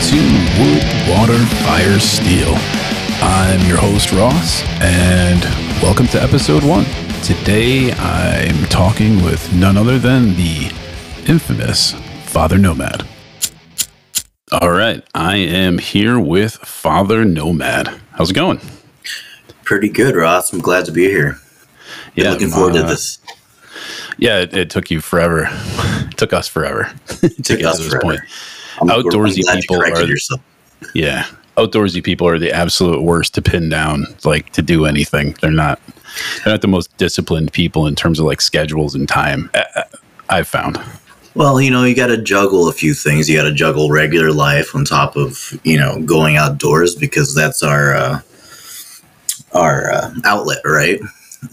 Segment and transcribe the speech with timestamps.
[0.00, 0.16] to
[0.60, 2.54] Wood, Water, Fire, Steel.
[3.22, 5.42] I'm your host, Ross, and
[5.82, 6.84] welcome to episode one.
[7.22, 10.72] Today I'm talking with none other than the
[11.26, 11.92] infamous
[12.24, 13.06] Father Nomad.
[14.52, 18.00] All right, I am here with Father Nomad.
[18.12, 18.60] How's it going?
[19.64, 20.52] Pretty good, Ross.
[20.52, 21.38] I'm glad to be here.
[22.14, 23.18] Been Yeah, looking forward uh, to this.
[24.16, 25.48] Yeah, it, it took you forever.
[25.50, 28.02] it took us forever to Took get us to this forever.
[28.02, 28.20] point.
[28.80, 30.40] I'm, outdoorsy people are- yourself.
[30.94, 31.26] Yeah.
[31.56, 35.36] Outdoorsy people are the absolute worst to pin down, like to do anything.
[35.40, 35.80] They're not
[36.44, 39.50] they're not the most disciplined people in terms of like schedules and time.
[39.54, 39.84] I, I-
[40.38, 40.78] I've found.
[41.34, 43.28] Well, you know, you got to juggle a few things.
[43.30, 47.62] You got to juggle regular life on top of you know going outdoors because that's
[47.62, 48.20] our uh,
[49.52, 51.00] our uh, outlet, right?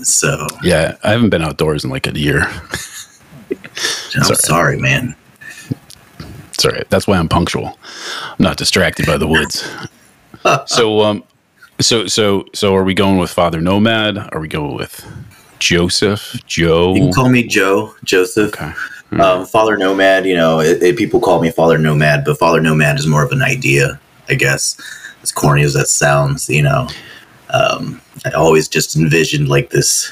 [0.03, 2.41] So Yeah, I haven't been outdoors in like a year.
[4.15, 4.35] I'm Sorry.
[4.35, 5.15] sorry, man.
[6.66, 6.90] All right.
[6.90, 7.77] That's why I'm punctual.
[8.32, 9.70] I'm not distracted by the woods.
[10.66, 11.24] so um
[11.80, 14.18] so so so are we going with Father Nomad?
[14.34, 15.05] Are we going with
[15.60, 16.41] Joseph?
[16.48, 16.93] Joe?
[16.96, 18.54] You can call me Joe, Joseph.
[18.54, 18.74] okay.
[19.21, 22.98] Um, Father Nomad, you know, it, it- people call me Father Nomad, but Father Nomad
[22.99, 24.76] is more of an idea, I guess.
[25.24, 26.88] As corny as that sounds, you know,
[27.52, 30.12] um, I always just envisioned like this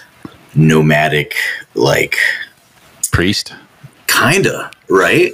[0.56, 1.36] nomadic,
[1.74, 2.16] like,
[3.12, 3.54] Priest?
[4.08, 5.34] kinda, right?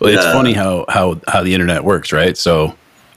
[0.00, 2.36] Well, it's Uh, funny how how how the internet works, right?
[2.36, 2.74] So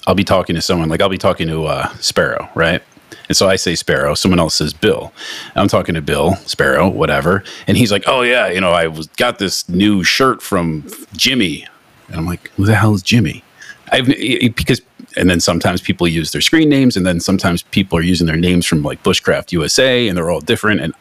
[0.08, 2.82] I'll be talking to someone, like I'll be talking to uh, Sparrow, right?
[3.28, 5.14] And so I say Sparrow, someone else says Bill.
[5.56, 9.08] I'm talking to Bill, Sparrow, whatever, and he's like, "Oh yeah, you know, I was
[9.18, 10.86] got this new shirt from
[11.16, 11.66] Jimmy,"
[12.08, 13.44] and I'm like, "Who the hell is Jimmy?"
[13.92, 14.82] I've because
[15.18, 18.38] and then sometimes people use their screen names, and then sometimes people are using their
[18.38, 20.82] names from like Bushcraft USA, and they're all different.
[20.82, 20.94] And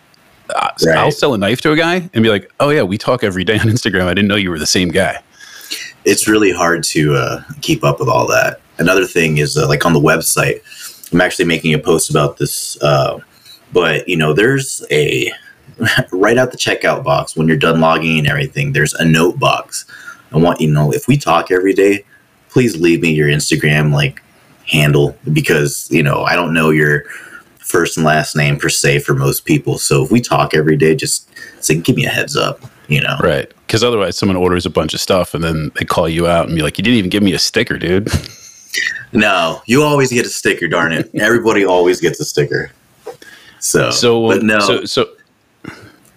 [0.55, 0.97] uh, Right.
[0.99, 3.45] I'll sell a knife to a guy and be like, "Oh yeah, we talk every
[3.45, 4.07] day on Instagram.
[4.07, 5.21] I didn't know you were the same guy."
[6.05, 8.61] It's really hard to uh, keep up with all that.
[8.79, 10.63] Another thing is, uh, like on the website,
[11.13, 13.21] I'm actually making a post about this, uh,
[13.73, 15.33] but you know, there's a
[16.13, 18.73] right out the checkout box when you're done logging and everything.
[18.73, 19.87] There's a note box.
[20.33, 22.05] I want you to know if we talk every day,
[22.49, 24.23] please leave me your Instagram like
[24.67, 27.05] handle because you know I don't know your
[27.59, 29.79] first and last name per se for most people.
[29.79, 31.29] So if we talk every day, just
[31.63, 32.61] say give me a heads up.
[32.89, 33.53] You know, Right.
[33.71, 36.57] Because otherwise, someone orders a bunch of stuff and then they call you out and
[36.57, 38.09] be like, you didn't even give me a sticker, dude.
[39.13, 40.69] No, you always get a sticker.
[40.69, 41.11] Darn it!
[41.17, 42.71] Everybody always gets a sticker.
[43.59, 45.09] So, So, but no, So, so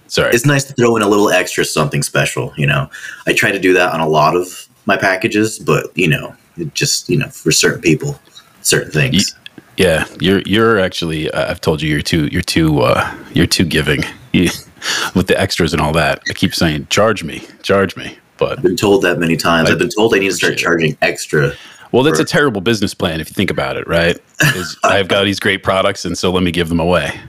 [0.07, 0.31] sorry.
[0.35, 2.53] it's nice to throw in a little extra something special.
[2.55, 2.89] You know,
[3.25, 6.75] I try to do that on a lot of my packages, but you know, it
[6.75, 8.19] just you know, for certain people,
[8.61, 9.35] certain things.
[9.77, 11.33] yeah, you're you're actually.
[11.33, 14.03] I've told you you're too you're too uh, you're too giving
[14.33, 14.49] you,
[15.15, 16.21] with the extras and all that.
[16.29, 18.17] I keep saying, charge me, charge me.
[18.37, 19.69] But I've been told that many times.
[19.69, 21.53] I I've been told I need to start charging extra.
[21.91, 24.17] well, that's a terrible business plan if you think about it, right?
[24.55, 27.19] Is I've got these great products, and so let me give them away.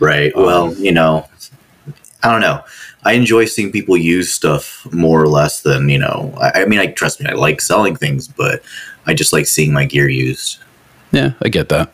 [0.00, 0.34] Right.
[0.34, 1.28] Um, well, you know,
[2.22, 2.62] I don't know.
[3.04, 6.34] I enjoy seeing people use stuff more or less than you know.
[6.40, 7.30] I, I mean, I trust me.
[7.30, 8.62] I like selling things, but
[9.06, 10.58] I just like seeing my gear used.
[11.12, 11.90] Yeah, I get that.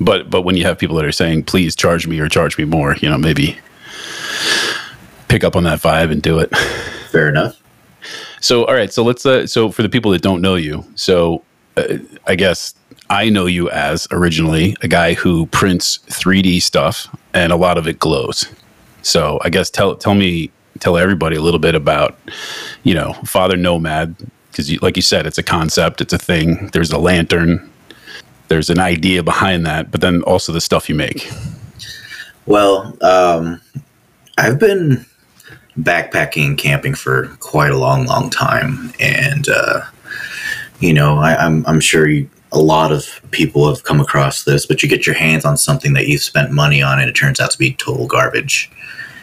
[0.00, 2.64] But but when you have people that are saying, please charge me or charge me
[2.64, 3.58] more, you know, maybe
[5.28, 6.54] pick up on that vibe and do it.
[7.10, 7.60] Fair enough.
[8.40, 8.92] So, all right.
[8.92, 9.24] So let's.
[9.24, 11.42] Uh, so for the people that don't know you, so
[11.76, 12.74] uh, I guess
[13.10, 17.88] I know you as originally a guy who prints 3D stuff, and a lot of
[17.88, 18.46] it glows.
[19.02, 20.50] So I guess tell tell me
[20.80, 22.18] tell everybody a little bit about
[22.82, 24.16] you know Father Nomad
[24.50, 26.68] because you, like you said, it's a concept, it's a thing.
[26.72, 27.70] There's a lantern.
[28.48, 31.28] There's an idea behind that, but then also the stuff you make.
[32.46, 33.60] Well, um,
[34.36, 35.06] I've been
[35.78, 39.82] backpacking and camping for quite a long, long time, and uh,
[40.80, 44.66] you know, I, I'm I'm sure you, a lot of people have come across this,
[44.66, 47.40] but you get your hands on something that you've spent money on, and it turns
[47.40, 48.70] out to be total garbage.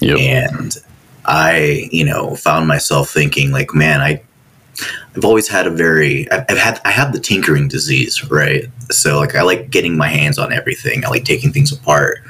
[0.01, 0.17] Yep.
[0.19, 0.77] And
[1.25, 4.21] I, you know, found myself thinking, like, man, I,
[5.15, 8.65] I've always had a very, I've, I've had, I have the tinkering disease, right?
[8.89, 11.05] So, like, I like getting my hands on everything.
[11.05, 12.23] I like taking things apart.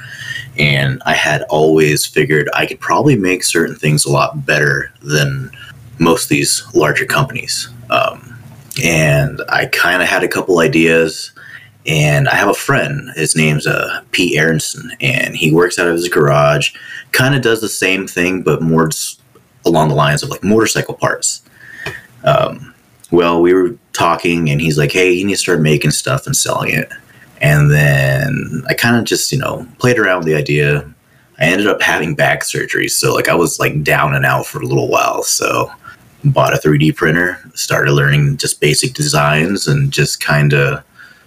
[0.58, 5.52] And I had always figured I could probably make certain things a lot better than
[6.00, 7.70] most of these larger companies.
[7.90, 8.38] Um,
[8.84, 11.32] and I kind of had a couple ideas.
[11.88, 13.10] And I have a friend.
[13.16, 16.76] His name's uh, Pete Aronson, and he works out of his garage.
[17.12, 18.92] Kind of does the same thing, but more
[19.66, 21.42] along the lines of like motorcycle parts.
[22.24, 22.74] Um,
[23.10, 26.38] well, we were talking, and he's like, "Hey, you need to start making stuff and
[26.38, 26.92] selling it."
[27.42, 30.82] And then I kind of just, you know, played around with the idea.
[31.40, 34.62] I ended up having back surgery, so like I was like down and out for
[34.62, 35.24] a little while.
[35.24, 35.72] So
[36.24, 40.84] bought a 3D printer, started learning just basic designs, and just kind of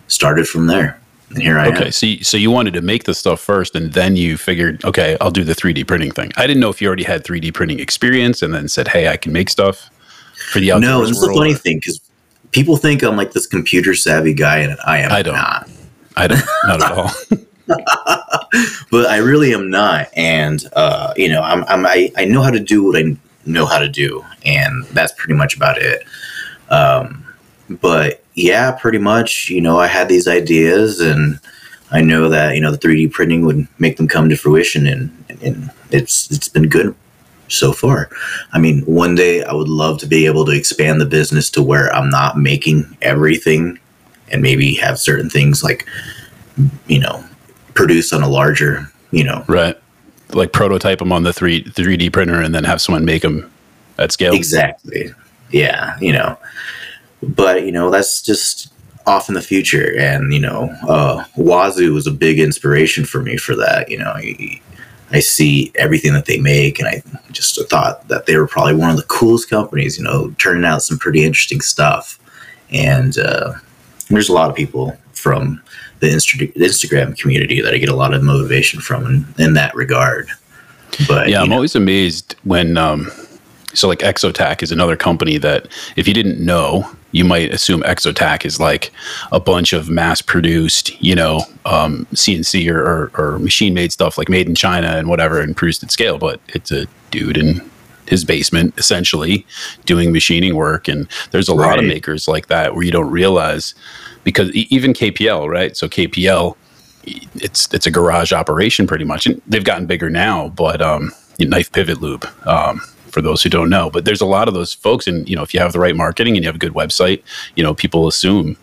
[0.07, 1.01] started from there.
[1.31, 1.83] And here I okay, am.
[1.83, 4.85] Okay, so you, so you wanted to make the stuff first, and then you figured,
[4.85, 6.31] okay, I'll do the 3D printing thing.
[6.37, 9.17] I didn't know if you already had 3D printing experience, and then said, hey, I
[9.17, 9.91] can make stuff
[10.53, 12.01] for the outdoors No, it's the funny thing because
[12.53, 15.35] people think I'm like this computer savvy guy, and I am I don't.
[15.35, 15.69] not.
[16.17, 17.11] I don't, not at all.
[18.91, 20.09] but I really am not.
[20.15, 23.17] And uh, you know, I'm, I'm I, I know how to do what I
[23.47, 26.05] know how to do, and that's pretty much about it.
[26.71, 27.25] Um,
[27.69, 29.49] but yeah, pretty much.
[29.49, 31.41] You know, I had these ideas, and
[31.91, 35.25] I know that you know the 3D printing would make them come to fruition, and
[35.43, 36.95] and it's it's been good
[37.49, 38.11] so far.
[38.53, 41.63] I mean, one day I would love to be able to expand the business to
[41.63, 43.79] where I'm not making everything,
[44.35, 45.89] and maybe have certain things like
[46.87, 47.25] you know
[47.75, 49.45] produce on a larger, you know.
[49.49, 49.79] right.
[50.31, 53.51] Like prototype them on the 3, 3D printer and then have someone make them
[53.99, 54.35] at scale.
[54.35, 55.13] Exactly.
[55.51, 56.39] Yeah, you know.
[57.23, 58.73] But, you know, that's just
[59.07, 59.97] off in the future.
[59.99, 63.91] And, you know, uh, Wazoo was a big inspiration for me for that.
[63.91, 64.61] You know, I,
[65.11, 68.91] I see everything that they make, and I just thought that they were probably one
[68.91, 72.19] of the coolest companies, you know, turning out some pretty interesting stuff.
[72.71, 73.55] And uh,
[74.15, 75.63] there's a lot of people from
[76.01, 79.75] the Insta- Instagram community that I get a lot of motivation from in, in that
[79.75, 80.29] regard.
[81.09, 83.11] But yeah, I'm know, always amazed when, um,
[83.73, 88.45] so like Exotac is another company that if you didn't know, you might assume Exotac
[88.45, 88.93] is like
[89.33, 94.19] a bunch of mass produced, you know, um, CNC or, or, or machine made stuff
[94.19, 96.19] like made in China and whatever and produced at scale.
[96.19, 97.69] But it's a dude in
[98.07, 99.47] his basement essentially
[99.85, 100.89] doing machining work.
[100.89, 103.75] And there's a lot of makers like that where you don't realize
[104.25, 105.77] because even KPL, right?
[105.77, 106.57] So KPL,
[107.37, 109.27] it's it's a garage operation pretty much.
[109.27, 112.27] And they've gotten bigger now, but um, knife pivot lube.
[112.47, 112.81] Um,
[113.15, 115.43] for those who don't know, but there's a lot of those folks, and you know,
[115.45, 117.23] if you have the right marketing and you have a good website,
[117.55, 118.57] you know, people assume,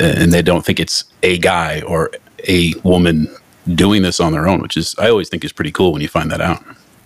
[0.00, 2.10] and they don't think it's a guy or
[2.48, 3.28] a woman
[3.76, 6.08] doing this on their own, which is I always think is pretty cool when you
[6.08, 6.64] find that out.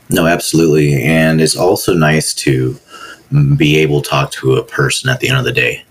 [0.08, 1.02] No, absolutely.
[1.02, 2.78] And it's also nice to
[3.56, 5.84] be able to talk to a person at the end of the day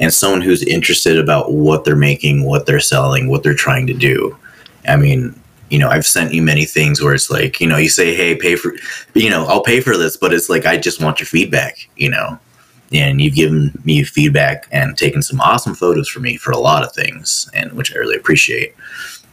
[0.00, 3.94] and someone who's interested about what they're making, what they're selling, what they're trying to
[3.94, 4.36] do.
[4.88, 5.38] I mean,
[5.70, 8.34] you know, I've sent you many things where it's like, you know, you say, hey,
[8.34, 8.74] pay for,
[9.14, 12.10] you know, I'll pay for this, but it's like, I just want your feedback, you
[12.10, 12.38] know,
[12.92, 16.84] and you've given me feedback and taken some awesome photos for me for a lot
[16.84, 18.74] of things, and which I really appreciate.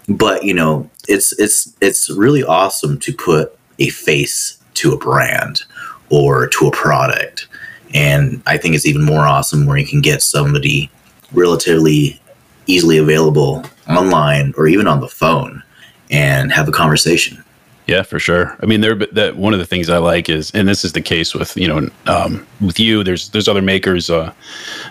[0.07, 5.63] But, you know, it's, it's, it's really awesome to put a face to a brand
[6.09, 7.47] or to a product.
[7.93, 10.89] And I think it's even more awesome where you can get somebody
[11.31, 12.19] relatively
[12.67, 15.63] easily available online or even on the phone
[16.11, 17.43] and have a conversation.
[17.87, 18.55] Yeah, for sure.
[18.61, 18.93] I mean, there.
[18.93, 21.67] That one of the things I like is, and this is the case with you
[21.67, 23.03] know, um, with you.
[23.03, 24.31] There's there's other makers, uh,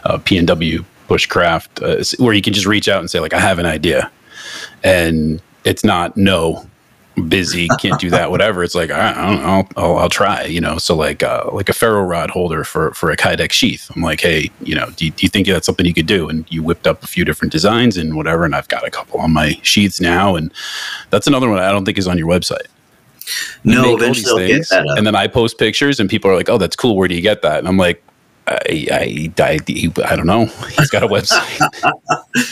[0.03, 3.61] uh, PNW, Bushcraft, uh, where you can just reach out and say like, I have
[3.61, 4.11] an idea,
[4.83, 6.69] and it's not no,
[7.27, 8.63] busy, can't do that, whatever.
[8.63, 10.79] It's like I, don't know, I'll, I'll, I'll try, you know.
[10.79, 13.91] So like uh, like a ferro rod holder for for a Kydex sheath.
[13.97, 16.29] I'm like, hey, you know, do you, do you think that's something you could do?
[16.29, 19.21] And you whipped up a few different designs and whatever, and I've got a couple
[19.21, 20.53] on my sheaths now, and
[21.11, 22.67] that's another one I don't think is on your website.
[23.65, 24.99] No, eventually things, that up.
[24.99, 26.97] and then I post pictures, and people are like, "Oh, that's cool.
[26.97, 28.03] Where do you get that?" And I'm like,
[28.47, 29.59] "I, I, I,
[30.05, 30.47] I don't know.
[30.77, 31.61] He's got a website."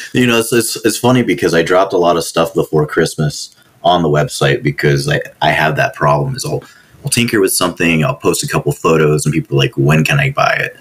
[0.14, 3.56] you know, it's, it's, it's funny because I dropped a lot of stuff before Christmas
[3.87, 6.62] on the website because I, I have that problem is I'll,
[7.05, 10.19] I'll tinker with something, I'll post a couple photos and people are like, when can
[10.19, 10.76] I buy it?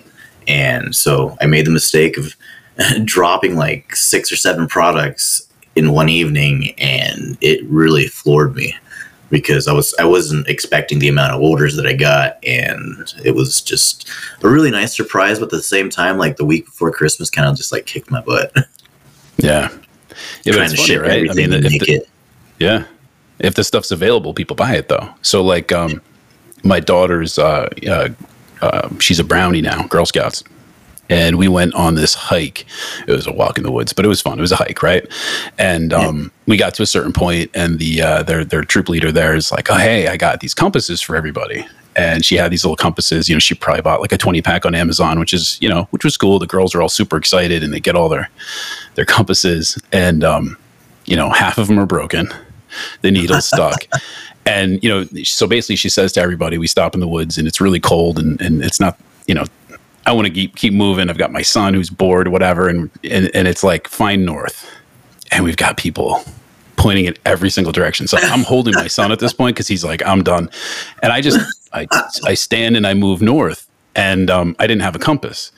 [0.47, 2.35] And so I made the mistake of
[3.05, 8.75] dropping like six or seven products in one evening and it really floored me
[9.29, 13.31] because I was I wasn't expecting the amount of orders that I got and it
[13.35, 14.09] was just
[14.43, 17.47] a really nice surprise but at the same time like the week before Christmas kind
[17.47, 18.51] of just like kicked my butt.
[19.37, 19.69] yeah,
[20.43, 21.11] yeah, trying to funny, ship right?
[21.11, 22.09] I everything mean, and make the- it.
[22.59, 22.85] Yeah.
[23.39, 25.09] If the stuff's available, people buy it though.
[25.21, 26.01] So like um
[26.63, 28.09] my daughter's uh, uh,
[28.61, 30.43] uh she's a brownie now, Girl Scouts.
[31.07, 32.65] And we went on this hike.
[33.07, 34.39] It was a walk in the woods, but it was fun.
[34.39, 35.05] It was a hike, right?
[35.59, 39.11] And um, we got to a certain point, and the uh, their their troop leader
[39.11, 41.63] there is like, "Oh, hey, I got these compasses for everybody."
[41.95, 43.29] And she had these little compasses.
[43.29, 45.83] You know, she probably bought like a twenty pack on Amazon, which is you know,
[45.91, 46.39] which was cool.
[46.39, 48.27] The girls are all super excited, and they get all their
[48.95, 50.57] their compasses, and um,
[51.05, 52.33] you know, half of them are broken.
[53.01, 53.87] The needle stuck.
[54.47, 57.47] And, you know, so basically she says to everybody, we stop in the woods and
[57.47, 59.45] it's really cold and, and it's not, you know,
[60.05, 61.09] I want to keep, keep moving.
[61.09, 62.69] I've got my son who's bored, whatever.
[62.69, 64.71] And, and, and it's like, find north.
[65.31, 66.23] And we've got people
[66.75, 68.07] pointing in every single direction.
[68.07, 70.47] So I'm holding my son at this point because he's like, I'm done.
[71.01, 71.39] And I just,
[71.73, 71.87] I,
[72.23, 75.51] I stand and I move north and um, I didn't have a compass,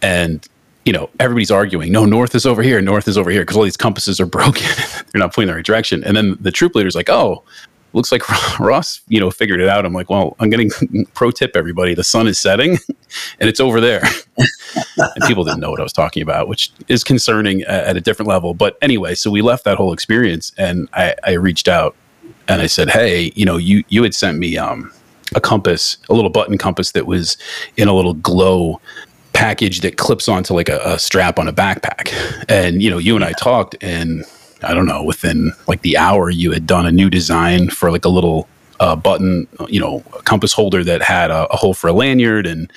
[0.00, 0.46] and
[0.90, 1.92] you know everybody's arguing.
[1.92, 2.80] No, north is over here.
[2.80, 4.66] North is over here because all these compasses are broken.
[5.12, 6.02] They're not pointing the right direction.
[6.02, 7.44] And then the troop leader's like, "Oh,
[7.92, 8.28] looks like
[8.58, 10.72] Ross, you know, figured it out." I'm like, "Well, I'm getting
[11.14, 11.94] pro tip, everybody.
[11.94, 12.72] The sun is setting,
[13.38, 14.02] and it's over there."
[14.36, 18.28] and people didn't know what I was talking about, which is concerning at a different
[18.28, 18.52] level.
[18.52, 21.94] But anyway, so we left that whole experience, and I, I reached out
[22.48, 24.92] and I said, "Hey, you know, you you had sent me um,
[25.36, 27.36] a compass, a little button compass that was
[27.76, 28.80] in a little glow."
[29.40, 32.12] Package that clips onto like a, a strap on a backpack
[32.48, 34.24] and you know you and i talked and
[34.62, 38.04] I don't know, within like the hour, you had done a new design for like
[38.04, 41.92] a little uh, button, you know, compass holder that had a, a, hole for a
[41.92, 42.72] lanyard and,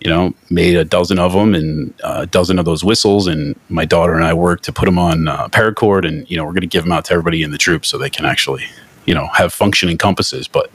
[0.00, 3.26] you know, made a dozen of them and uh, a dozen of those whistles.
[3.26, 6.44] And my daughter and I worked to put them on uh, paracord and, you know,
[6.44, 8.64] we're going to give them out to everybody in the troop so they can actually,
[9.06, 10.48] you know, have functioning compasses.
[10.48, 10.70] But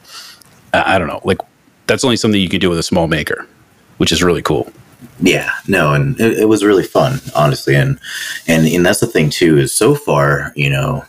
[0.74, 1.40] I, I don't know, like
[1.88, 3.48] that's only something you can do with a small maker,
[3.98, 4.72] which is really cool
[5.20, 8.00] yeah no and it, it, was really fun honestly and
[8.48, 11.04] and and that's the thing too is so far you know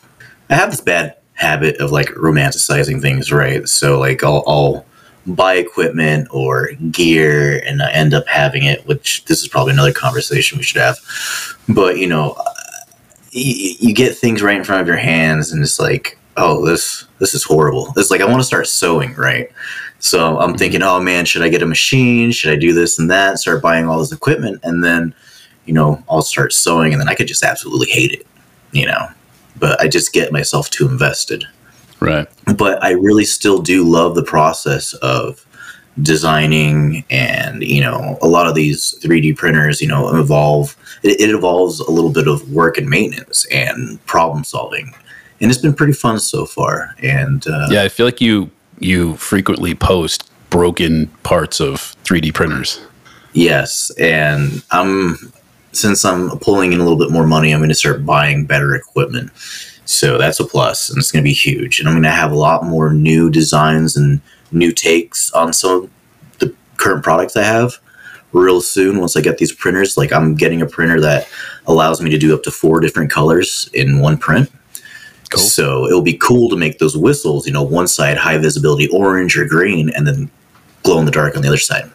[0.51, 3.69] i have this bad habit of like romanticizing things right?
[3.69, 4.87] So like i'll, I'll
[5.27, 9.93] buy equipment or gear and i end up having it which this is probably another
[9.93, 10.99] conversation we should have.
[11.69, 12.37] But you know
[13.33, 17.07] you, you get things right in front of your hands and it's like oh this
[17.19, 17.93] this is horrible.
[17.97, 19.51] It's like i want to start sewing right
[20.05, 20.59] so I'm mm-hmm.
[20.59, 22.31] thinking, oh man, should I get a machine?
[22.31, 23.39] Should I do this and that?
[23.39, 25.15] Start buying all this equipment, and then,
[25.65, 28.27] you know, I'll start sewing, and then I could just absolutely hate it,
[28.71, 29.09] you know.
[29.59, 31.45] But I just get myself too invested.
[32.01, 32.29] Right.
[32.55, 35.47] But I really still do love the process of
[36.03, 41.31] designing and you know a lot of these 3d printers you know evolve it, it
[41.31, 44.93] involves a little bit of work and maintenance and problem solving
[45.41, 49.17] and it's been pretty fun so far and uh, yeah i feel like you you
[49.17, 52.81] frequently post broken parts of 3D printers.
[53.33, 55.17] Yes, and I'm
[55.73, 58.75] since I'm pulling in a little bit more money, I'm going to start buying better
[58.75, 59.33] equipment.
[59.87, 61.79] So that's a plus, and it's going to be huge.
[61.79, 64.21] And I'm going to have a lot more new designs and
[64.53, 65.91] new takes on some of
[66.39, 67.75] the current products I have
[68.33, 69.97] real soon once I get these printers.
[69.97, 71.29] Like I'm getting a printer that
[71.67, 74.51] allows me to do up to four different colors in one print.
[75.35, 75.45] Cool.
[75.45, 79.37] So it'll be cool to make those whistles, you know, one side high visibility orange
[79.37, 80.31] or green, and then
[80.83, 81.91] glow in the dark on the other side.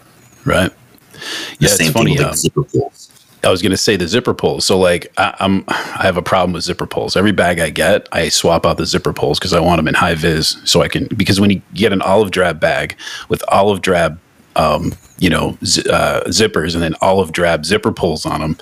[0.45, 0.71] Right.
[1.11, 1.19] The
[1.59, 3.09] yeah, same funny, thing with like zipper pulls.
[3.43, 4.65] I was going to say the zipper pulls.
[4.65, 7.15] So like I, am I have a problem with zipper pulls.
[7.15, 9.93] Every bag I get, I swap out the zipper pulls because I want them in
[9.93, 12.97] high vis, so I can because when you get an olive drab bag
[13.29, 14.19] with olive drab,
[14.55, 18.57] um, you know, z- uh, zippers and then olive drab zipper pulls on them,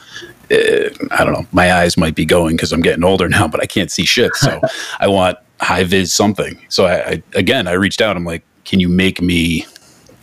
[0.51, 3.62] Uh, I don't know, my eyes might be going because I'm getting older now, but
[3.62, 4.36] I can't see shit.
[4.36, 4.62] So
[5.00, 6.60] I want high vis something.
[6.70, 8.16] So I, I, again, I reached out.
[8.16, 9.66] I'm like, can you make me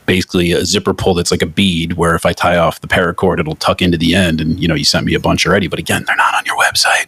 [0.07, 3.39] basically a zipper pull that's like a bead where if I tie off the paracord,
[3.41, 4.41] it'll tuck into the end.
[4.41, 6.57] And you know, you sent me a bunch already, but again, they're not on your
[6.57, 7.07] website.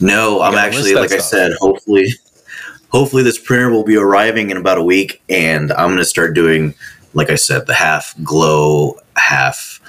[0.00, 1.20] No, I'm actually, like stuff.
[1.20, 2.08] I said, hopefully,
[2.90, 6.34] hopefully this printer will be arriving in about a week and I'm going to start
[6.34, 6.74] doing,
[7.14, 9.80] like I said, the half glow, half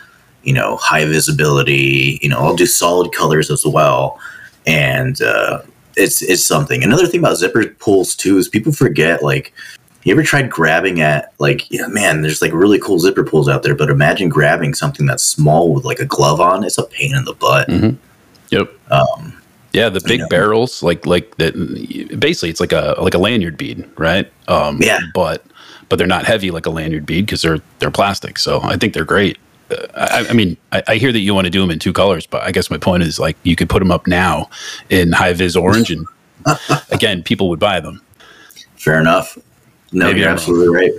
[0.45, 2.19] you know, high visibility.
[2.21, 4.19] You know, I'll do solid colors as well,
[4.65, 5.61] and uh,
[5.97, 6.83] it's it's something.
[6.83, 9.53] Another thing about zipper pulls too is people forget like.
[10.03, 12.21] You ever tried grabbing at like yeah, man?
[12.21, 15.83] There's like really cool zipper pulls out there, but imagine grabbing something that's small with
[15.83, 16.63] like a glove on.
[16.63, 17.67] It's a pain in the butt.
[17.67, 17.95] Mm-hmm.
[18.51, 18.91] Yep.
[18.91, 19.41] Um,
[19.75, 21.53] yeah, the big barrels, like like that.
[22.19, 24.31] Basically, it's like a like a lanyard bead, right?
[24.47, 24.99] Um, yeah.
[25.15, 25.43] But
[25.89, 28.39] but they're not heavy like a lanyard bead because they're they're plastic.
[28.39, 29.37] So I think they're great.
[29.95, 32.27] I, I, mean, I, I, hear that you want to do them in two colors,
[32.27, 34.49] but I guess my point is like you could put them up now
[34.89, 36.05] in high vis orange, and
[36.91, 38.01] again, people would buy them.
[38.75, 39.37] Fair enough.
[39.91, 40.91] No, Maybe you're absolutely right.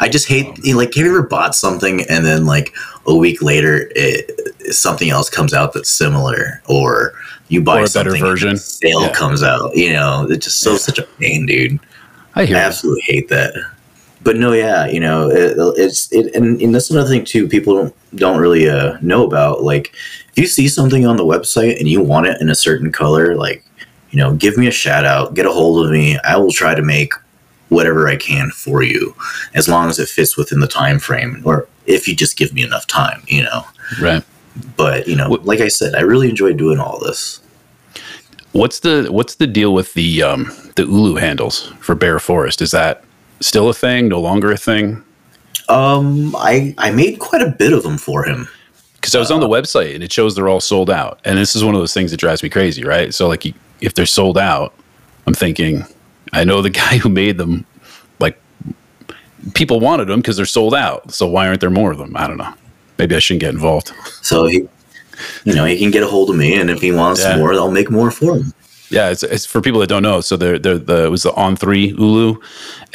[0.00, 2.74] I just hate um, like have you ever bought something and then like
[3.06, 7.12] a week later it, something else comes out that's similar or
[7.48, 9.12] you buy or a better version sale yeah.
[9.12, 10.78] comes out you know it's just so yeah.
[10.78, 11.80] such a pain dude
[12.34, 13.54] I, I absolutely hate that
[14.22, 17.48] but no, yeah, you know, it, it's it, and, and, that's another thing too.
[17.48, 19.62] People don't don't really uh, know about.
[19.62, 19.94] Like,
[20.30, 23.34] if you see something on the website and you want it in a certain color,
[23.34, 23.64] like,
[24.10, 26.18] you know, give me a shout out, get a hold of me.
[26.24, 27.12] I will try to make
[27.68, 29.14] whatever I can for you,
[29.54, 32.62] as long as it fits within the time frame, or if you just give me
[32.62, 33.64] enough time, you know.
[34.00, 34.24] Right.
[34.76, 37.40] But you know, like I said, I really enjoy doing all this.
[38.52, 42.62] What's the what's the deal with the um, the Ulu handles for Bear Forest?
[42.62, 43.04] Is that
[43.40, 44.08] still a thing?
[44.08, 45.02] No longer a thing?
[45.68, 48.46] Um, I I made quite a bit of them for him
[48.94, 51.20] because I was on the website and it shows they're all sold out.
[51.24, 53.12] And this is one of those things that drives me crazy, right?
[53.14, 53.44] So like,
[53.80, 54.74] if they're sold out,
[55.26, 55.84] I'm thinking,
[56.32, 57.64] I know the guy who made them,
[58.20, 58.40] like,
[59.54, 61.12] people wanted them because they're sold out.
[61.12, 62.16] So why aren't there more of them?
[62.16, 62.52] I don't know.
[62.98, 63.92] Maybe I shouldn't get involved.
[64.22, 64.66] So he,
[65.44, 67.36] you know, he can get a hold of me, and if he wants Yeah.
[67.36, 68.52] more, I'll make more for him.
[68.90, 70.20] Yeah, it's, it's for people that don't know.
[70.20, 72.40] So they're, they're the it was the On Three Ulu,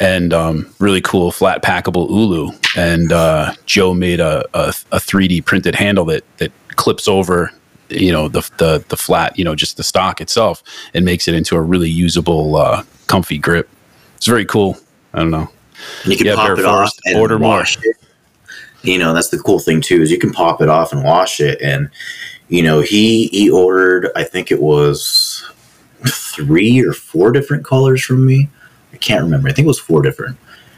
[0.00, 2.52] and um, really cool flat packable Ulu.
[2.76, 7.52] And uh, Joe made a, a a 3D printed handle that that clips over,
[7.90, 10.62] you know, the the the flat, you know, just the stock itself,
[10.94, 13.68] and makes it into a really usable, uh, comfy grip.
[14.16, 14.78] It's very cool.
[15.12, 15.48] I don't know.
[16.04, 17.58] And you can Yeah, pop it off and order more.
[17.58, 17.96] wash it.
[18.82, 21.40] You know, that's the cool thing too is you can pop it off and wash
[21.40, 21.60] it.
[21.62, 21.90] And
[22.48, 25.31] you know, he he ordered, I think it was
[26.08, 28.48] three or four different colors from me.
[28.92, 29.48] I can't remember.
[29.48, 30.36] I think it was four different.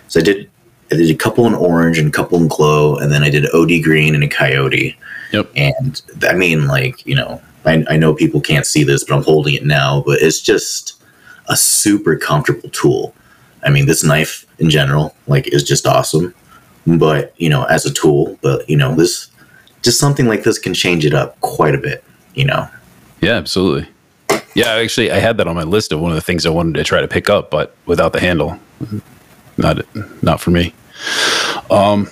[0.08, 0.50] So I did
[0.92, 3.52] I did a couple in orange and a couple in glow, and then I did
[3.54, 4.96] OD green and a coyote.
[5.32, 5.50] Yep.
[5.56, 9.22] And I mean, like you know, I, I know people can't see this, but I'm
[9.22, 10.02] holding it now.
[10.06, 11.02] But it's just
[11.48, 13.14] a super comfortable tool.
[13.64, 16.34] I mean, this knife in general, like, is just awesome.
[16.86, 19.30] But you know, as a tool, but you know, this
[19.82, 22.04] just something like this can change it up quite a bit.
[22.34, 22.68] You know,
[23.20, 23.88] Yeah, absolutely.
[24.54, 26.74] Yeah, actually, I had that on my list of one of the things I wanted
[26.74, 28.58] to try to pick up, but without the handle,
[29.56, 29.78] not
[30.22, 30.72] not for me.
[31.70, 32.08] Um,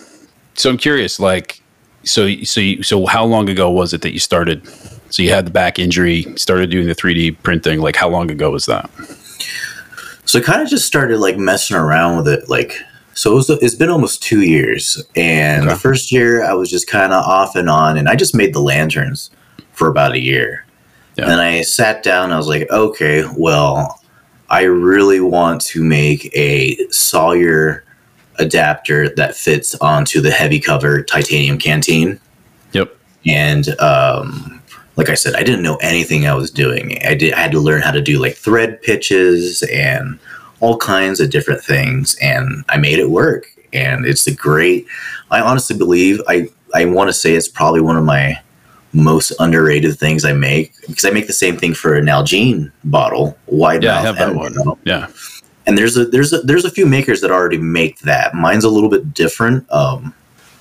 [0.54, 1.62] so I'm curious, like,
[2.04, 4.66] so so you, so how long ago was it that you started?
[5.10, 7.80] So you had the back injury, started doing the 3D printing.
[7.80, 8.90] Like, how long ago was that?
[10.24, 12.48] So I kind of just started like messing around with it.
[12.48, 12.74] Like,
[13.14, 15.04] so it was, it's been almost two years.
[15.14, 15.74] And Okay.
[15.74, 18.54] the first year I was just kind of off and on, and I just made
[18.54, 19.30] the lanterns
[19.72, 20.64] for about a year.
[21.16, 21.30] Yeah.
[21.30, 24.00] And I sat down I was like, okay, well,
[24.48, 27.84] I really want to make a Sawyer
[28.38, 32.18] adapter that fits onto the heavy cover titanium canteen
[32.72, 32.96] Yep.
[33.26, 34.62] and um,
[34.96, 36.98] like I said, I didn't know anything I was doing.
[37.04, 40.18] I did I had to learn how to do like thread pitches and
[40.60, 43.46] all kinds of different things, and I made it work.
[43.72, 44.86] And it's a great.
[45.30, 48.38] I honestly believe I I want to say it's probably one of my
[48.92, 53.36] most underrated things I make because I make the same thing for an Nalgene bottle,
[53.46, 54.54] wide Yeah, I have that one.
[54.54, 54.78] bottle.
[54.84, 55.08] Yeah.
[55.66, 58.34] And there's a there's a there's a few makers that already make that.
[58.34, 59.70] Mine's a little bit different.
[59.72, 60.12] Um,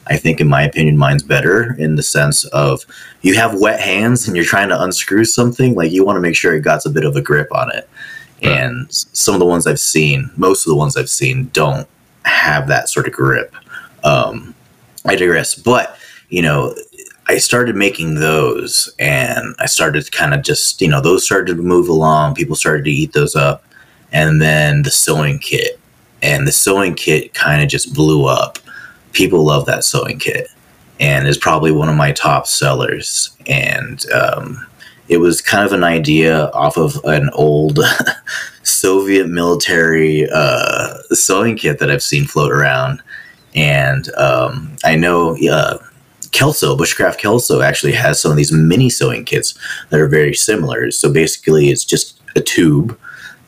[0.08, 2.82] I think, in my opinion, mine's better in the sense of
[3.22, 5.74] you have wet hands and you're trying to unscrew something.
[5.76, 7.90] Like you want to make sure it got a bit of a grip on it.
[8.44, 8.54] Right.
[8.54, 11.88] And some of the ones I've seen, most of the ones I've seen, don't
[12.26, 13.56] have that sort of grip.
[14.04, 14.54] Um,
[15.06, 15.56] I digress.
[15.56, 15.98] But
[16.30, 16.76] you know,
[17.28, 21.62] I started making those, and I started kind of just you know those started to
[21.62, 22.36] move along.
[22.36, 23.64] People started to eat those up,
[24.12, 25.80] and then the sewing kit,
[26.22, 28.58] and the sewing kit kind of just blew up.
[29.14, 30.48] People love that sewing kit,
[31.00, 33.36] and is probably one of my top sellers.
[33.48, 34.66] And um,
[35.08, 37.80] it was kind of an idea off of an old
[38.64, 43.02] Soviet military uh, sewing kit that I've seen float around.
[43.54, 45.78] And um, I know uh,
[46.32, 49.54] Kelso, Bushcraft Kelso, actually has some of these mini sewing kits
[49.90, 50.92] that are very similar.
[50.92, 52.98] So basically, it's just a tube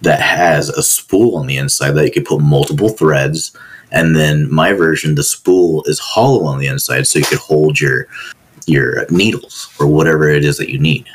[0.01, 3.55] that has a spool on the inside that you could put multiple threads.
[3.91, 7.79] And then my version, the spool is hollow on the inside, so you could hold
[7.79, 8.07] your
[8.65, 11.05] your needles or whatever it is that you need.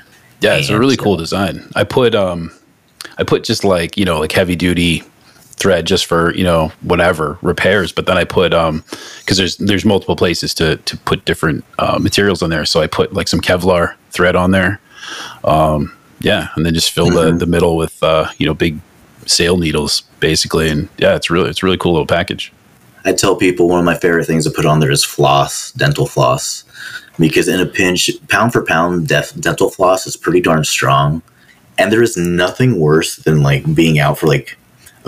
[0.40, 1.68] Yeah, it's a really uh, cool design.
[1.74, 2.52] I put um
[3.18, 5.02] I put just like, you know, like heavy duty
[5.58, 8.82] thread just for, you know, whatever repairs, but then I put um
[9.26, 12.64] cuz there's there's multiple places to to put different uh, materials on there.
[12.64, 14.80] So I put like some Kevlar thread on there.
[15.44, 17.38] Um yeah, and then just fill the Mhm.
[17.38, 18.78] the middle with uh, you know, big
[19.26, 22.52] sail needles basically and yeah, it's really it's a really cool little package.
[23.04, 26.06] I tell people one of my favorite things to put on there is floss, dental
[26.06, 26.64] floss,
[27.18, 31.22] because in a pinch, pound for pound, def- dental floss is pretty darn strong,
[31.78, 34.57] and there is nothing worse than like being out for like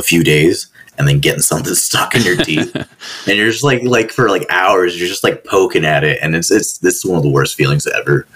[0.00, 0.66] a few days
[0.98, 2.74] and then getting something stuck in your teeth,
[3.26, 6.34] and you're just like like for like hours, you're just like poking at it, and
[6.34, 8.26] it's it's this is one of the worst feelings ever.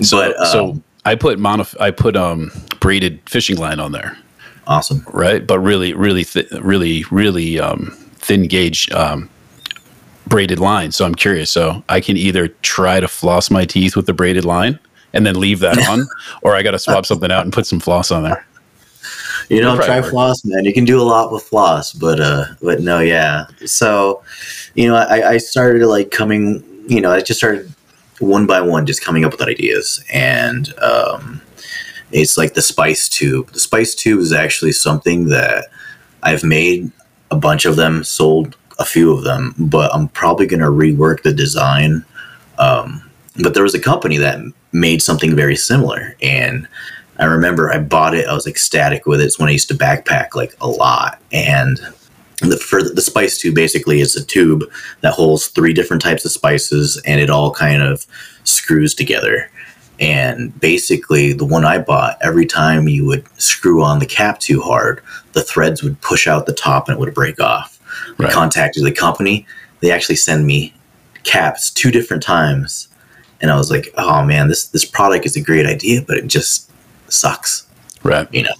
[0.00, 4.16] So but um, so I put mono I put um braided fishing line on there.
[4.66, 5.06] awesome.
[5.12, 5.46] right?
[5.46, 9.30] But really, really, th- really, really um, thin gauge um,
[10.26, 10.92] braided line.
[10.92, 11.50] So I'm curious.
[11.50, 14.78] So I can either try to floss my teeth with the braided line
[15.12, 16.06] and then leave that on,
[16.42, 18.46] or I got to swap something out and put some floss on there.
[19.48, 20.10] You know, try work.
[20.10, 20.64] floss, man.
[20.64, 23.46] You can do a lot with floss, but uh, but no, yeah.
[23.64, 24.22] So,
[24.74, 26.64] you know, I, I started like coming.
[26.88, 27.72] You know, I just started
[28.20, 31.40] one by one, just coming up with ideas, and um,
[32.10, 33.52] it's like the spice tube.
[33.52, 35.66] The spice tube is actually something that
[36.22, 36.90] I've made
[37.30, 41.22] a bunch of them, sold a few of them, but I'm probably going to rework
[41.22, 42.04] the design.
[42.58, 43.02] Um,
[43.42, 44.38] but there was a company that
[44.72, 46.68] made something very similar, and
[47.22, 48.26] I remember I bought it.
[48.26, 49.24] I was ecstatic with it.
[49.24, 51.78] It's when I used to backpack like a lot, and
[52.40, 54.64] the for the spice tube basically is a tube
[55.02, 58.04] that holds three different types of spices and it all kind of
[58.42, 59.48] screws together
[60.00, 64.60] and basically the one i bought every time you would screw on the cap too
[64.60, 65.00] hard
[65.34, 67.78] the threads would push out the top and it would break off
[68.18, 68.30] Right.
[68.30, 69.46] i contacted the company
[69.78, 70.74] they actually send me
[71.22, 72.88] caps two different times
[73.40, 76.26] and i was like oh man this this product is a great idea but it
[76.26, 76.71] just
[77.12, 77.66] sucks.
[78.02, 78.28] Right.
[78.32, 78.54] you know?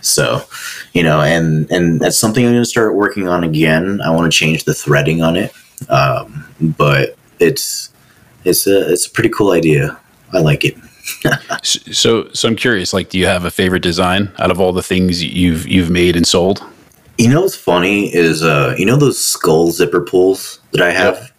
[0.00, 0.44] So
[0.92, 4.00] you know and and that's something i'm going to start working on again.
[4.02, 5.52] I want to change the threading on it.
[5.88, 7.90] Um, but it's
[8.44, 9.98] it's a it's a pretty cool idea.
[10.32, 10.76] I like it.
[11.92, 12.92] So, so I'm curious.
[12.92, 16.16] Like, do you have a favorite design out of all the things you've you've made
[16.16, 16.64] and sold?
[17.18, 21.32] you know what's funny is uh you know those skull zipper pulls that i have?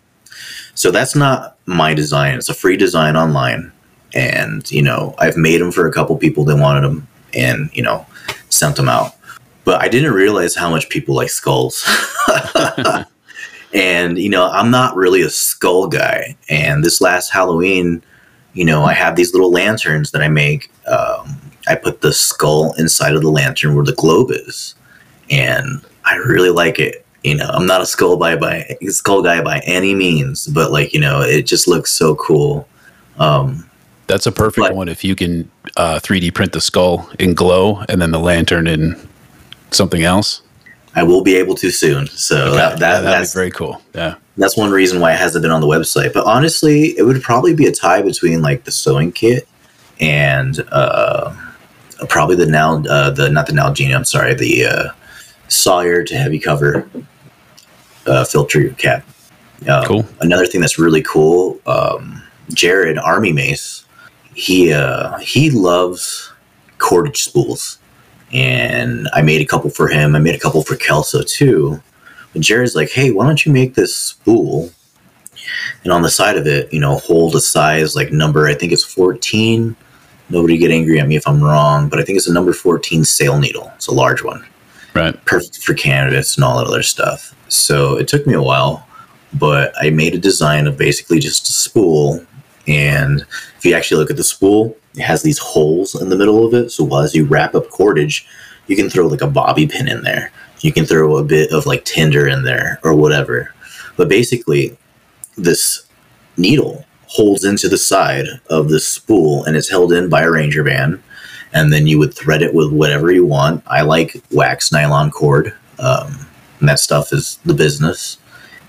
[0.75, 2.37] So that's not my design.
[2.37, 3.71] It's a free design online
[4.13, 7.81] and you know i've made them for a couple people that wanted them and you
[7.81, 8.05] know
[8.49, 9.15] sent them out.
[9.65, 11.87] But i didn't realize how much people like skulls.
[13.73, 16.35] And you know i'm not really a skull guy.
[16.49, 18.03] And this last halloween
[18.53, 22.73] you know i have these little lanterns that i make um, i put the skull
[22.73, 24.75] inside of the lantern where the globe is.
[25.31, 27.05] And i really like it.
[27.23, 30.93] You know i'm not a skull by by skull guy by any means but like
[30.93, 32.67] you know it just looks so cool.
[33.17, 33.67] Um,
[34.13, 34.89] That's a perfect But- one.
[34.89, 38.95] If you can uh, 3D print the skull in glow and then the lantern in
[39.71, 40.43] something else,
[40.93, 43.81] i will be able to soon so that, Yeah, that, that'd that's very cool.
[43.95, 44.13] Yeah.
[44.37, 46.13] that's one reason why it hasn't been on the website.
[46.13, 49.47] But honestly, it would probably be a tie between like the sewing kit
[49.99, 51.33] and uh,
[52.07, 53.95] probably the now uh, the not the Nalgene.
[53.95, 54.89] I'm sorry, the uh,
[55.47, 56.87] Sawyer to heavy cover
[58.05, 59.03] uh, filter cap.
[59.67, 60.05] Um, Cool.
[60.21, 62.21] Another thing that's really cool, um,
[62.53, 63.82] Jared Army Mace.
[64.35, 66.31] He uh, he loves
[66.77, 67.79] cordage spools,
[68.31, 70.15] and I made a couple for him.
[70.15, 71.81] I made a couple for Kelso too.
[72.33, 74.71] But Jared's like, hey, why don't you make this spool?
[75.83, 78.71] And on the side of it, you know, hold a size like number, I think
[78.71, 79.75] it's 14.
[80.29, 83.05] Nobody get angry at me if I'm wrong, but I think it's a number 14
[83.05, 83.71] sail needle.
[83.75, 84.43] It's a large one.
[84.93, 85.23] Right.
[85.25, 87.35] Perfect for candidates and all that other stuff.
[87.49, 88.87] So it took me a while,
[89.33, 92.25] but I made a design of basically just a spool.
[92.67, 93.25] And
[93.57, 96.53] if you actually look at the spool, it has these holes in the middle of
[96.53, 96.71] it.
[96.71, 98.27] So while as you wrap up cordage,
[98.67, 100.31] you can throw like a bobby pin in there.
[100.61, 103.53] You can throw a bit of like tinder in there or whatever.
[103.97, 104.77] But basically,
[105.37, 105.85] this
[106.37, 110.63] needle holds into the side of the spool and it's held in by a ranger
[110.63, 111.01] band.
[111.53, 113.63] And then you would thread it with whatever you want.
[113.67, 115.53] I like wax nylon cord.
[115.79, 116.25] Um,
[116.59, 118.17] and that stuff is the business.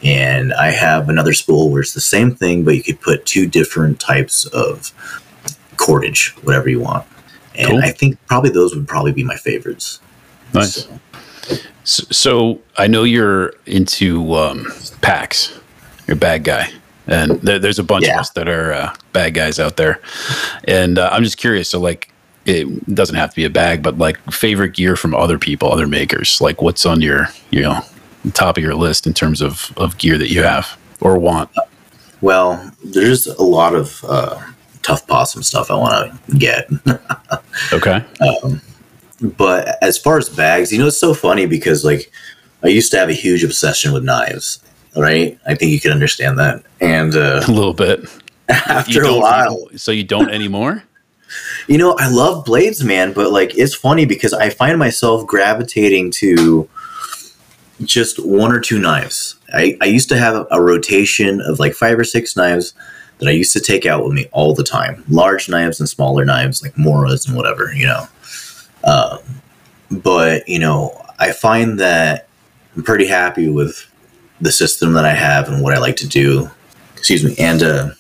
[0.05, 3.47] And I have another spool where it's the same thing, but you could put two
[3.47, 4.93] different types of
[5.77, 7.07] cordage, whatever you want.
[7.57, 7.79] And Cool.
[7.83, 10.01] I think probably those would probably be my favorites.
[10.53, 10.85] Nice.
[10.85, 11.01] So-
[11.87, 14.67] So, so I know you're into um,
[15.03, 15.53] packs.
[16.07, 16.71] You're a bad guy,
[17.07, 18.15] and there, there's a bunch Yeah.
[18.15, 20.01] of us that are uh, bag guys out there.
[20.67, 21.69] And uh, I'm just curious.
[21.69, 22.11] So, like,
[22.47, 25.87] it doesn't have to be a bag, but like favorite gear from other people, other
[25.87, 26.41] makers.
[26.41, 27.83] Like, what's on your, you know,
[28.33, 31.51] top of your list in terms of of gear that you have or want?
[32.21, 34.41] Well, there's a lot of uh,
[34.83, 36.69] tough possum stuff I want to get.
[37.73, 38.05] Okay.
[39.39, 42.11] but as far as bags, you know, it's so funny because like
[42.65, 44.59] I used to have a huge obsession with knives,
[44.97, 45.39] right?
[45.47, 46.65] I think you can understand that.
[46.81, 48.01] And uh, A little bit.
[48.49, 50.83] after a while, so you don't anymore.
[51.69, 56.11] you know, I love blades, man, but like it's funny because I find myself gravitating
[56.13, 56.69] to
[57.83, 59.37] just one or two knives.
[59.53, 62.75] I, I used to have a, rotation of like five or six knives
[63.19, 65.05] that I used to take out with me all the time.
[65.09, 68.07] Large knives and smaller knives, like Moras and whatever, you know.
[68.85, 69.19] Um,
[69.91, 72.29] but, you know, I find that
[72.77, 73.91] I'm pretty happy with
[74.41, 76.51] the system that I have and what I like to do.
[76.97, 77.35] Excuse me.
[77.39, 77.91] And, uh,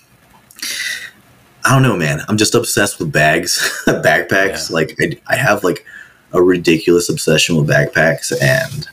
[1.65, 2.21] I don't know, man.
[2.29, 4.71] I'm just obsessed with bags, backpacks.
[4.71, 4.75] Yeah.
[4.75, 5.87] Like I, I have like
[6.33, 8.89] a ridiculous obsession with backpacks and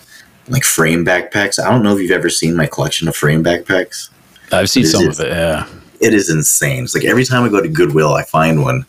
[0.51, 1.63] like frame backpacks.
[1.63, 4.09] I don't know if you've ever seen my collection of frame backpacks.
[4.51, 5.29] I've seen some of it.
[5.29, 5.67] Yeah.
[6.01, 6.83] It is insane.
[6.83, 8.85] It's like every time I go to Goodwill, I find one,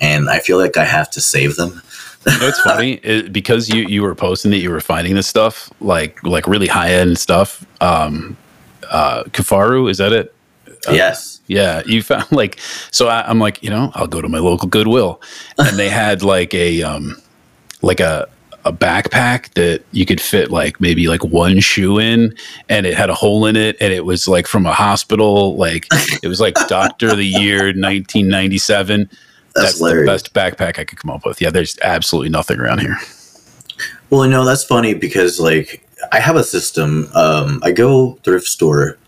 [0.00, 1.80] and I feel like I have to save them.
[2.26, 5.28] You know, it's funny it, because you you were posting that you were finding this
[5.28, 7.64] stuff like like really high end stuff.
[7.80, 8.36] Um,
[8.90, 10.34] uh, Kifaru is that it?
[10.90, 11.40] yes.
[11.46, 12.58] Yeah, you found like
[12.90, 13.08] so.
[13.08, 15.20] I, I'm like, you know, I'll go to my local Goodwill,
[15.58, 17.22] and they had like a um,
[17.82, 18.28] like a
[18.66, 22.36] a backpack that you could fit like maybe like one shoe in,
[22.68, 25.56] and it had a hole in it, and it was like from a hospital.
[25.56, 25.86] Like
[26.22, 29.08] it was like Doctor of the Year, 1997.
[29.54, 31.40] That's, That's the best backpack I could come up with.
[31.40, 32.98] Yeah, there's absolutely nothing around here.
[34.10, 37.08] Well, you know, that's funny because like I have a system.
[37.14, 38.98] Um, I go thrift store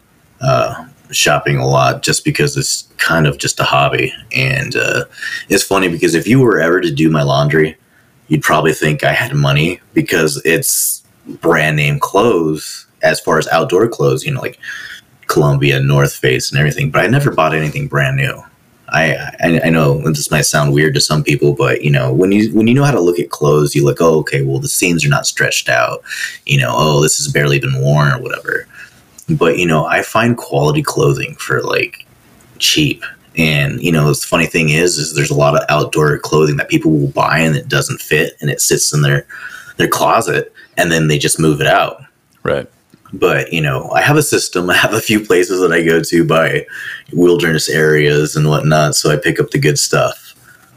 [0.41, 5.05] uh, shopping a lot just because it's kind of just a hobby, and uh,
[5.49, 7.77] it's funny because if you were ever to do my laundry,
[8.29, 11.03] you'd probably think I had money because it's
[11.41, 14.25] brand name clothes as far as outdoor clothes.
[14.25, 14.59] You know, like
[15.27, 16.91] Columbia, North Face, and everything.
[16.91, 18.43] But I never bought anything brand new.
[18.91, 22.33] I, I, I know this might sound weird to some people, but you know when
[22.33, 24.69] you when you know how to look at clothes, you look, oh, okay, well the
[24.69, 26.03] seams are not stretched out,
[26.47, 28.67] you know, oh this has barely been worn or whatever.
[29.29, 32.07] But you know, I find quality clothing for like
[32.59, 33.05] cheap,
[33.39, 36.69] and you know, the funny thing is, is there's a lot of outdoor clothing that
[36.69, 39.27] people will buy and it doesn't fit, and it sits in their
[39.77, 42.03] their closet, and then they just move it out.
[42.43, 42.69] Right.
[43.13, 44.69] But you know i have a system.
[44.71, 46.67] I have a few places that i go to by
[47.13, 50.35] wilderness areas and whatnot so i pick up the good stuff.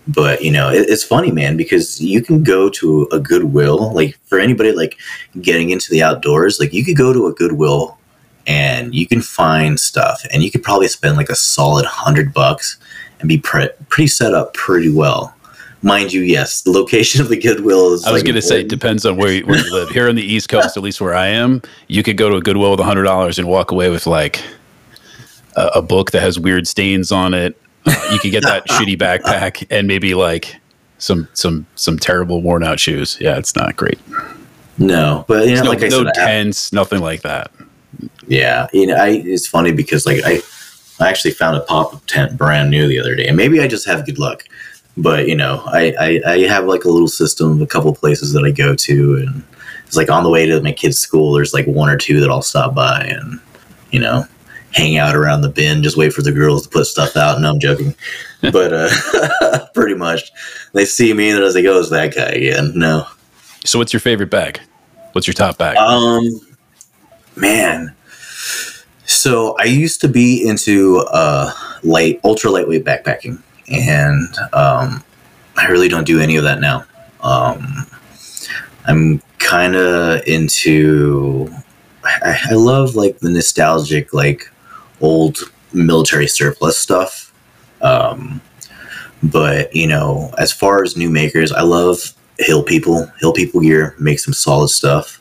[0.07, 4.19] But you know it, it's funny man because you can go to a goodwill like
[4.25, 4.97] for anybody like
[5.41, 7.97] getting into the outdoors like you could go to a goodwill
[8.47, 12.77] and you can find stuff and you could probably spend like a solid hundred bucks
[13.19, 15.35] and be pre- pretty set up pretty well
[15.83, 18.05] mind you, yes, the location of the Goodwill is.
[18.05, 19.89] I was like going to say depends on where you, where you live.
[19.89, 22.41] Here on the East Coast, at least where I am, you could go to a
[22.41, 24.43] Goodwill with a hundred dollars and walk away with like
[25.55, 27.59] a, a, book that has weird stains on it.
[27.85, 30.55] Uh, you could get that shitty backpack and maybe like
[30.97, 33.17] some some some terrible worn out shoes.
[33.19, 33.99] Yeah, it's not great.
[34.77, 37.51] No, but you know, no, like I no said, tents, nothing like that.
[38.27, 40.41] Yeah, you know, I it's funny because like I
[40.99, 43.67] I actually found a pop up tent brand new the other day, and maybe I
[43.67, 44.43] just have good luck
[44.97, 48.33] but you know, I, I, I have like a little system, of a couple places
[48.33, 49.43] that I go to, and
[49.85, 51.33] it's like on the way to my kids' school.
[51.33, 53.39] There's like one or two that I'll stop by and
[53.91, 54.25] you know
[54.73, 57.41] hang out around the bin, just wait for the girls to put stuff out.
[57.41, 57.95] No, I'm joking,
[58.41, 60.31] but uh, pretty much
[60.73, 63.07] they see me and I was like, "Oh, it's that guy again." No.
[63.63, 64.59] So, what's your favorite bag?
[65.13, 65.77] What's your top bag?
[65.77, 66.23] Um,
[67.35, 67.95] man.
[69.21, 71.53] So I used to be into uh
[71.83, 75.03] light, ultra lightweight backpacking and um,
[75.57, 76.85] I really don't do any of that now.
[77.21, 77.87] Um,
[78.85, 81.49] I'm kind of into.
[82.03, 84.51] I, I, love like the nostalgic, like
[85.01, 85.37] old
[85.71, 87.31] military surplus stuff.
[87.81, 88.41] Um,
[89.21, 91.99] but you know, as far as new makers, I love
[92.39, 93.05] Hill People.
[93.19, 95.19] Hill People gear makes some solid stuff.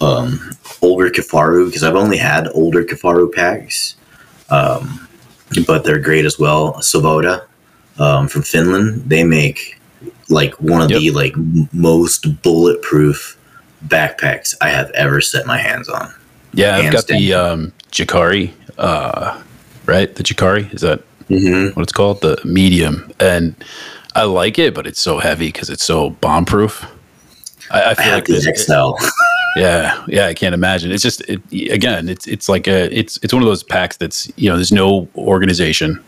[0.00, 0.52] Um,
[0.82, 3.96] older Kifaru because I've only had older Kifaru packs,
[4.50, 5.08] um,
[5.66, 6.74] but they're great as well.
[6.74, 7.44] Savotta
[7.98, 9.02] um, from Finland.
[9.08, 9.80] They make
[10.28, 11.00] like one of yep.
[11.00, 11.34] the like
[11.72, 13.36] most bulletproof
[13.86, 16.12] backpacks I have ever set my hands on.
[16.52, 17.18] Yeah, I've got down.
[17.18, 19.40] the um, Jääkäri, uh,
[19.86, 20.14] right?
[20.14, 21.74] The Jääkäri is that mm-hmm.
[21.74, 22.20] what it's called?
[22.20, 23.54] The medium, and
[24.14, 26.84] I like it, but it's so heavy because it's so bomb proof.
[27.70, 29.06] I, I, feel I like the XL.
[29.56, 30.92] yeah, yeah, I can't imagine.
[30.92, 34.30] It's just it, again, it's it's like a it's it's one of those packs that's
[34.36, 36.02] you know there's no organization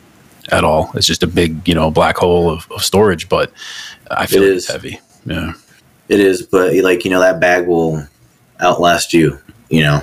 [0.50, 0.90] at all.
[0.94, 3.52] It's just a big, you know, black hole of, of storage, but
[4.11, 5.00] I feel it like it's heavy.
[5.24, 5.52] Yeah.
[6.09, 8.07] It is, but like, you know, that bag will
[8.61, 9.38] outlast you,
[9.70, 10.02] you know.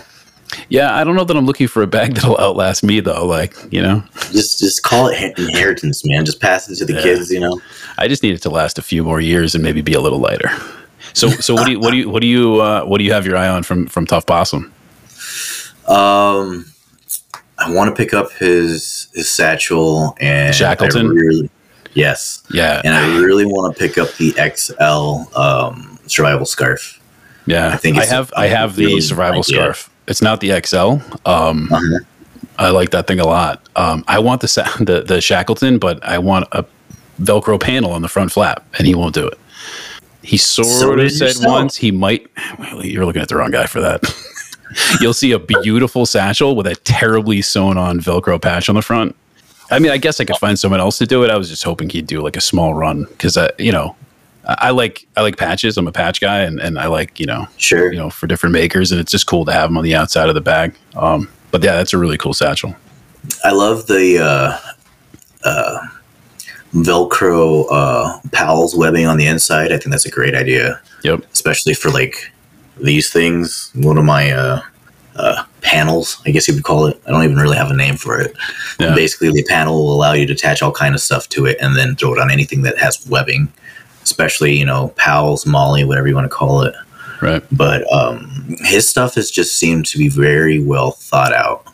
[0.70, 3.26] Yeah, I don't know that I'm looking for a bag that'll outlast me though.
[3.26, 6.26] Like, you know, just just call it inheritance, man.
[6.26, 7.04] Just pass it to the yeah.
[7.04, 7.62] kids, you know.
[7.98, 10.20] I just need it to last a few more years and maybe be a little
[10.20, 10.50] lighter.
[11.14, 13.14] So, so what do you what do you what do you uh, what do you
[13.14, 14.72] have your eye on from from Tough Possum?
[15.88, 16.66] Um,
[17.58, 21.10] I want to pick up his his satchel and Shackleton.
[21.10, 21.50] Really,
[21.94, 27.00] yes, yeah, and I really want to pick up the XL um, survival scarf.
[27.46, 29.90] Yeah, I think I have I have the survival scarf.
[30.08, 31.04] It's not the XL.
[31.30, 32.00] Um, uh-huh.
[32.58, 33.68] I like that thing a lot.
[33.76, 34.48] Um, I want the,
[34.80, 36.66] the the Shackleton, but I want a
[37.20, 39.40] Velcro panel on the front flap, and he won't do it.
[40.30, 41.52] He sort so of said yourself.
[41.52, 42.28] once he might.
[42.60, 44.04] Well, you're looking at the wrong guy for that.
[45.02, 49.16] you'll see a beautiful satchel with a terribly sewn on Velcro patch on the front.
[49.72, 51.32] I mean, I guess I could find someone else to do it.
[51.32, 53.96] I was just hoping he'd do like a small run because, uh, you know,
[54.46, 55.78] I like I like patches.
[55.78, 58.54] I'm a patch guy, and, and I like you know, sure, you know, for different
[58.54, 60.76] makers, and it's just cool to have them on the outside of the bag.
[60.96, 62.76] Um, but yeah, that's a really cool satchel.
[63.44, 64.60] I love the uh,
[65.44, 65.88] uh,
[66.74, 69.72] Velcro uh, PALS webbing on the inside.
[69.72, 70.80] I think that's a great idea.
[71.04, 72.32] Yep, especially for like
[72.78, 73.72] these things.
[73.76, 74.62] One of my uh,
[75.16, 77.02] uh, panels, I guess you would call it.
[77.06, 78.36] I don't even really have a name for it.
[78.80, 78.96] Yeah.
[78.96, 81.76] Basically, the panel will allow you to attach all kind of stuff to it and
[81.76, 83.52] then throw it on anything that has webbing,
[84.04, 86.76] especially you know pals, MOLLE, whatever you want to call it.
[87.22, 87.44] Right.
[87.52, 91.66] But um, his stuff has just seemed to be very well thought out,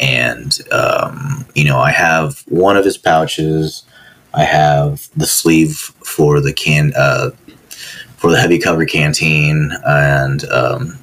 [0.00, 3.82] and um, you know I have one of his pouches.
[4.34, 7.30] I have the sleeve for the can uh,
[8.16, 10.98] for the heavy cover canteen and um,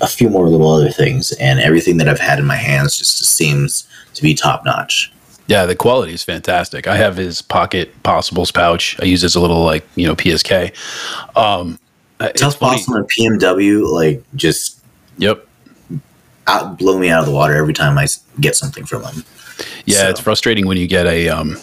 [0.00, 3.18] a few more little other things, and everything that I've had in my hands just
[3.24, 5.12] seems to be top notch.
[5.46, 6.86] Yeah, the quality is fantastic.
[6.86, 8.98] I have his pocket possibles pouch.
[9.00, 10.74] I use as a little like you know PSK.
[11.36, 11.78] Um,
[12.36, 14.80] Tough Possum and PNW like just
[15.18, 15.46] yep
[16.46, 18.06] out blow me out of the water every time I
[18.40, 19.24] get something from them.
[19.84, 20.10] Yeah, so.
[20.10, 21.56] it's frustrating when you get a um,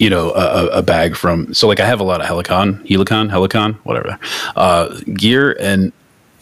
[0.00, 1.52] you know, a, a, bag from.
[1.52, 4.18] So like I have a lot of Helikon, Helikon, Helikon, whatever
[4.56, 5.92] uh, gear, and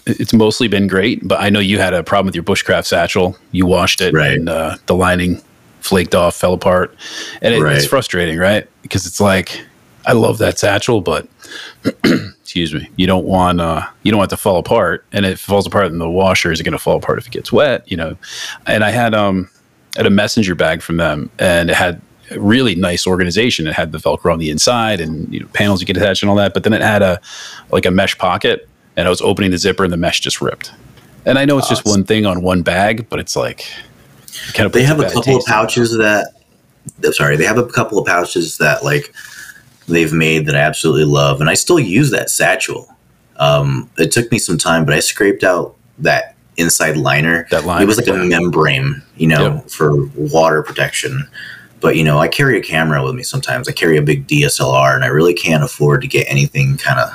[0.06, 1.26] it's mostly been great.
[1.26, 3.36] But I know you had a problem with your bushcraft satchel.
[3.50, 4.38] You washed it, right.
[4.38, 5.42] and uh, the lining
[5.80, 6.96] flaked off, fell apart,
[7.42, 7.76] and it, right.
[7.76, 8.66] it's frustrating, right?
[8.82, 9.60] Because it's like
[10.06, 11.28] I love that satchel, but
[12.04, 15.32] excuse me, you don't want uh, you don't want it to fall apart, and if
[15.32, 17.52] it falls apart in the washer, is it going to fall apart if it gets
[17.52, 17.90] wet?
[17.90, 18.16] You know,
[18.68, 19.50] and I had um
[19.96, 22.00] I had a messenger bag from them, and it had
[22.36, 23.66] really nice organization.
[23.66, 26.30] It had the Velcro on the inside and you know, panels you could attach and
[26.30, 26.54] all that.
[26.54, 27.20] But then it had a
[27.70, 30.72] like a mesh pocket, and I was opening the zipper and the mesh just ripped.
[31.24, 33.70] And I know it's just one thing on one bag, but it's like
[34.54, 34.72] kind of.
[34.72, 36.34] They have a couple of pouches that.
[37.12, 39.12] Sorry, they have a couple of pouches that like
[39.88, 42.88] they've made that I absolutely love, and I still use that satchel.
[43.36, 47.46] Um, it took me some time, but I scraped out that inside liner.
[47.50, 49.70] That liner, it was like a membrane, you know, yep.
[49.70, 51.28] for water protection.
[51.80, 53.68] But you know, I carry a camera with me sometimes.
[53.68, 57.10] I carry a big DSLR, and I really can't afford to get anything kind of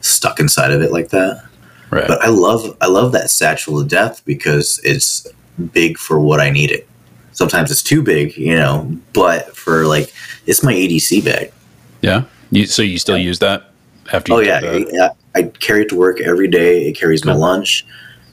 [0.00, 1.44] stuck inside of it like that.
[1.90, 2.08] Right.
[2.08, 5.26] But I love I love that satchel of death because it's
[5.72, 6.88] big for what I need it.
[7.32, 10.12] Sometimes it's too big, you know, but for like
[10.46, 11.52] it's my EDC bag.
[12.00, 12.24] Yeah.
[12.50, 13.24] You, so you still yeah.
[13.24, 13.70] use that
[14.12, 14.32] after?
[14.32, 15.10] oh yeah, yeah.
[15.34, 16.86] I carry it to work every day.
[16.86, 17.86] It carries my lunch.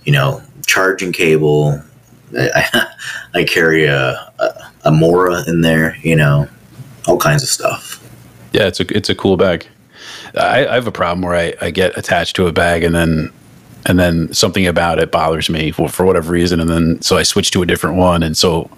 [0.06, 1.82] You know, charging cable.
[2.38, 2.88] I,
[3.34, 6.48] I carry a, a a Mora in there, you know,
[7.08, 8.00] all kinds of stuff.
[8.52, 9.68] Yeah, it's a it's a cool bag.
[10.36, 13.32] I, I have a problem where I, I get attached to a bag and then
[13.86, 17.24] and then something about it bothers me for, for whatever reason and then so I
[17.24, 18.70] switch to a different one and so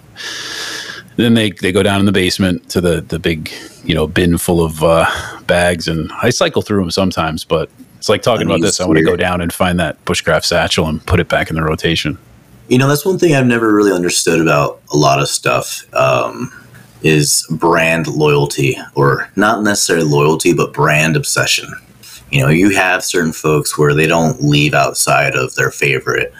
[1.17, 3.51] then they, they go down in the basement to the, the big
[3.83, 5.05] you know bin full of uh,
[5.45, 8.97] bags and I cycle through them sometimes but it's like talking about this I want
[8.97, 12.17] to go down and find that bushcraft satchel and put it back in the rotation
[12.67, 16.51] you know, that's one thing I've never really understood about a lot of stuff um,
[17.03, 21.69] is brand loyalty, or not necessarily loyalty, but brand obsession.
[22.31, 26.33] You know, you have certain folks where they don't leave outside of their favorite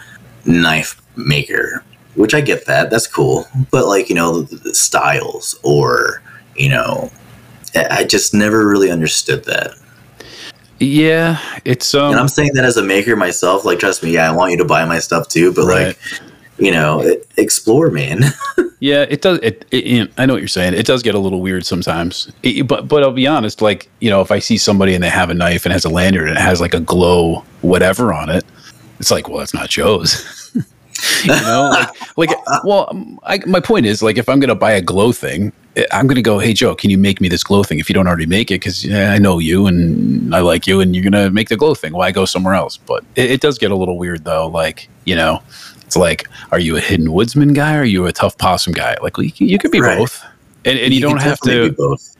[0.44, 1.84] knife maker,
[2.16, 2.90] which I get that.
[2.90, 3.46] That's cool.
[3.70, 6.22] But, like, you know, styles or,
[6.56, 7.10] you know,
[7.74, 9.72] I just never really understood that.
[10.78, 14.30] Yeah, it's um and I'm saying that as a maker myself, like trust me, yeah,
[14.30, 15.86] I want you to buy my stuff too, but right.
[15.88, 15.98] like
[16.58, 18.24] you know, explore, man.
[18.80, 19.38] yeah, it does.
[19.42, 20.74] It, it, I know what you're saying.
[20.74, 22.32] It does get a little weird sometimes.
[22.42, 23.60] It, but but I'll be honest.
[23.60, 25.90] Like you know, if I see somebody and they have a knife and has a
[25.90, 28.44] lanyard and it has like a glow whatever on it,
[28.98, 30.52] it's like, well, that's not Joe's.
[31.24, 32.30] you know, like, like
[32.64, 35.52] well, I, my point is like if I'm gonna buy a glow thing,
[35.92, 37.94] I'm going to go, hey, Joe, can you make me this glow thing if you
[37.94, 38.60] don't already make it?
[38.60, 41.56] Because yeah, I know you and I like you and you're going to make the
[41.56, 41.92] glow thing.
[41.92, 42.76] Why go somewhere else?
[42.78, 44.46] But it, it, does get a little weird, though.
[44.46, 45.42] Like, you know,
[45.82, 48.96] it's like, are you a hidden woodsman guy or are you a tough possum guy?
[49.02, 49.98] Like, well, you, you could be right.
[49.98, 50.24] both.
[50.64, 51.72] And, and you, you don't have to.
[51.72, 52.16] both.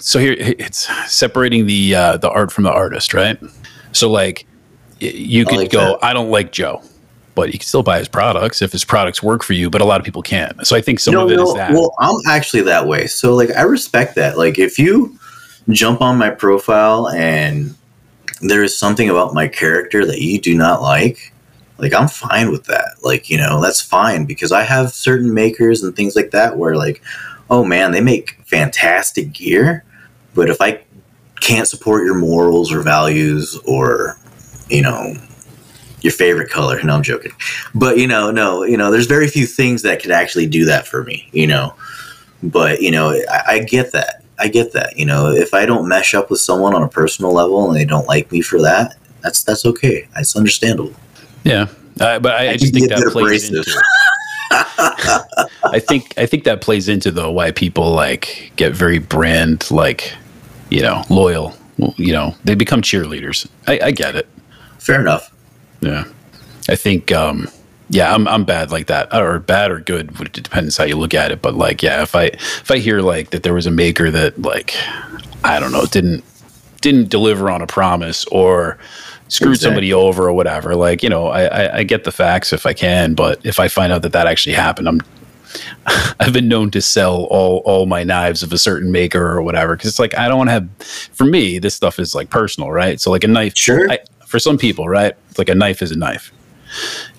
[0.00, 3.38] So here, it's separating the uh, the art from the artist, right?
[3.92, 4.46] So, like,
[5.00, 6.04] you could like go, that.
[6.04, 6.82] I don't like Joe
[7.40, 9.70] but you can still buy his products if his products work for you.
[9.70, 10.66] But a lot of people can't.
[10.66, 11.72] So I think some no, of it no, is that.
[11.72, 13.06] Well, I'm actually that way.
[13.06, 14.36] So like I respect that.
[14.36, 15.18] Like if you
[15.70, 17.74] jump on my profile and
[18.42, 21.32] there is something about my character that you do not like,
[21.78, 22.96] like I'm fine with that.
[23.02, 26.76] Like, you know, that's fine because I have certain makers and things like that where
[26.76, 27.00] like,
[27.48, 29.82] oh man, they make fantastic gear,
[30.34, 30.82] but if I
[31.40, 34.18] can't support your morals or values or
[34.68, 35.14] you know
[36.02, 36.82] your favorite color.
[36.82, 37.32] No, I'm joking.
[37.74, 40.86] But you know, no, you know, there's very few things that could actually do that
[40.86, 41.28] for me.
[41.32, 41.74] You know,
[42.42, 44.24] but you know, I, I get that.
[44.38, 44.96] I get that.
[44.96, 47.84] You know, if I don't mesh up with someone on a personal level and they
[47.84, 50.08] don't like me for that, that's that's okay.
[50.16, 50.94] It's understandable.
[51.44, 51.68] Yeah,
[52.00, 53.56] uh, but I, I, I just think that plays abrasive.
[53.56, 53.82] into.
[54.52, 60.12] I think I think that plays into though why people like get very brand like,
[60.70, 61.54] you know, loyal.
[61.96, 63.48] You know, they become cheerleaders.
[63.66, 64.28] I, I get it.
[64.78, 65.32] Fair enough.
[65.80, 66.04] Yeah,
[66.68, 67.12] I think.
[67.12, 67.48] Um,
[67.90, 70.18] yeah, I'm I'm bad like that, or bad or good.
[70.20, 71.42] It depends how you look at it.
[71.42, 74.40] But like, yeah, if I if I hear like that there was a maker that
[74.40, 74.76] like
[75.42, 76.24] I don't know didn't
[76.80, 78.78] didn't deliver on a promise or
[79.28, 79.66] screwed exactly.
[79.66, 82.74] somebody over or whatever, like you know, I, I I get the facts if I
[82.74, 85.00] can, but if I find out that that actually happened, I'm
[86.20, 89.76] I've been known to sell all all my knives of a certain maker or whatever
[89.76, 90.68] because it's like I don't want to have.
[91.12, 93.00] For me, this stuff is like personal, right?
[93.00, 93.90] So like a knife, sure.
[93.90, 93.98] I,
[94.30, 95.14] for some people, right?
[95.28, 96.32] It's like a knife is a knife.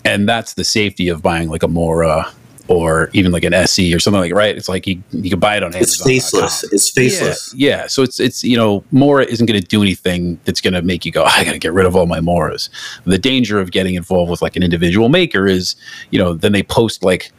[0.06, 2.32] and that's the safety of buying like a Mora
[2.70, 4.56] or even like an ESEE or something like right.
[4.56, 5.82] It's like you you can buy it on Amazon.
[5.84, 6.64] It's faceless.
[6.72, 7.54] It's faceless.
[7.54, 7.88] Yeah, yeah.
[7.88, 11.06] So it's it's you know Mora isn't going to do anything that's going to make
[11.06, 12.70] you go I got to get rid of all my Moras.
[13.06, 15.76] The danger of getting involved with like an individual maker is
[16.12, 17.32] you know then they post like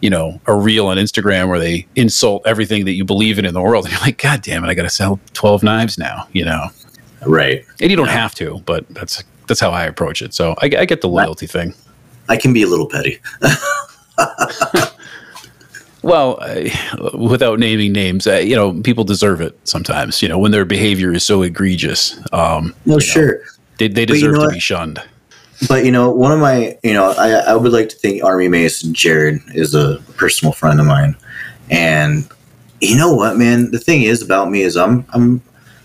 [0.00, 3.54] you know a reel on Instagram where they insult everything that you believe in in
[3.54, 3.84] the world.
[3.84, 6.26] And you're like God damn it, I got to sell twelve knives now.
[6.32, 6.68] You know,
[7.26, 7.64] Right.
[7.80, 8.12] and you don't Yeah.
[8.22, 10.32] have to, but that's that's how I approach it.
[10.34, 11.74] So I, I get the loyalty thing.
[12.28, 13.18] I can be a little petty.
[16.02, 16.72] Well, I,
[17.14, 20.22] without naming names, you know, people deserve it sometimes.
[20.22, 23.40] You know, when their behavior is so egregious, um, No, you know, sure.
[23.76, 24.54] they, they But you deserve know to what?
[24.54, 25.02] be shunned.
[25.68, 28.48] But you know, one of my, you know, I, I would like to think Army
[28.48, 31.14] Mason Jared is a personal friend of mine,
[31.70, 32.26] and
[32.80, 35.42] you know what, man, the thing is about me is I'm, I'm,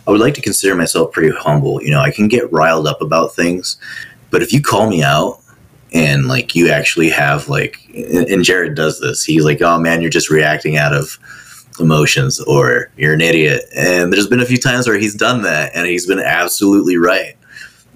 [0.08, 1.82] I would like to consider myself pretty humble.
[1.82, 3.78] You know, I can get riled up about things,
[4.30, 5.42] but if you call me out
[5.94, 10.10] and like you actually have like, and Jared does this, he's like, oh man, you're
[10.10, 11.18] just reacting out of
[11.80, 13.64] emotions or you're an idiot.
[13.76, 17.36] And there's been a few times where he's done that and he's been absolutely right.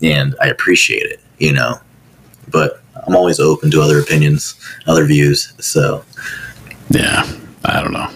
[0.02, 1.80] And I appreciate it, you know.
[2.50, 4.56] But I'm always open to other opinions,
[4.88, 5.54] other views.
[5.60, 6.04] So
[6.90, 7.32] Yeah,
[7.66, 8.10] I don't know.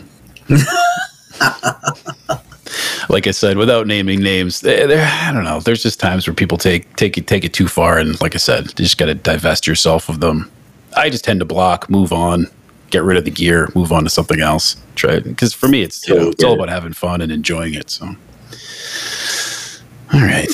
[3.09, 5.59] like I said, without naming names, there, I don't know.
[5.59, 8.39] There's just times where people take take it take it too far, and like I
[8.39, 10.49] said, you just got to divest yourself of them.
[10.95, 12.47] I just tend to block, move on,
[12.89, 14.77] get rid of the gear, move on to something else.
[14.95, 17.89] Try because for me, it's you know, it's all about having fun and enjoying it.
[17.89, 18.05] So,
[20.13, 20.51] all right.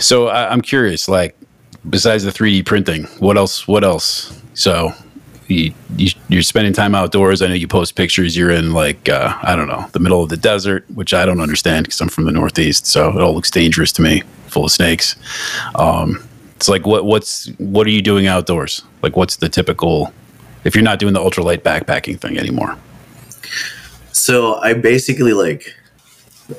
[0.00, 1.36] So I, I'm curious, like
[1.88, 3.66] besides the 3D printing, what else?
[3.68, 4.38] What else?
[4.54, 4.92] So
[5.50, 7.42] you, you you're spending time outdoors.
[7.42, 8.36] I know you post pictures.
[8.36, 11.40] You're in like uh, I don't know the middle of the desert, which I don't
[11.40, 14.72] understand because I'm from the Northeast, so it all looks dangerous to me, full of
[14.72, 15.16] snakes.
[15.74, 16.22] Um,
[16.56, 18.82] it's like what what's what are you doing outdoors?
[19.02, 20.12] Like what's the typical
[20.64, 22.76] if you're not doing the ultralight backpacking thing anymore?
[24.12, 25.74] So I basically like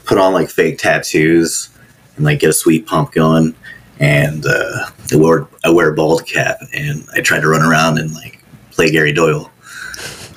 [0.06, 1.70] put on like fake tattoos
[2.16, 3.56] and like get a sweet pump going,
[4.00, 8.00] and uh, I wear I wear a bald cap and I try to run around
[8.00, 8.41] and like
[8.72, 9.52] play Gary Doyle.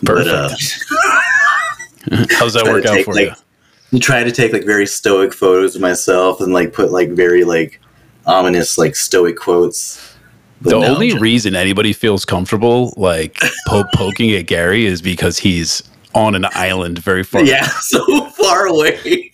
[0.03, 0.49] But, uh,
[2.31, 3.35] How's that work out take, for like, you?
[3.93, 7.45] you try to take like very stoic photos of myself and like put like very
[7.45, 7.81] like
[8.27, 10.15] ominous like stoic quotes.
[10.61, 15.01] But The no, only just- reason anybody feels comfortable like po- poking at Gary is
[15.01, 15.83] because he's
[16.15, 17.43] on an island very far.
[17.45, 19.33] yeah, so far away.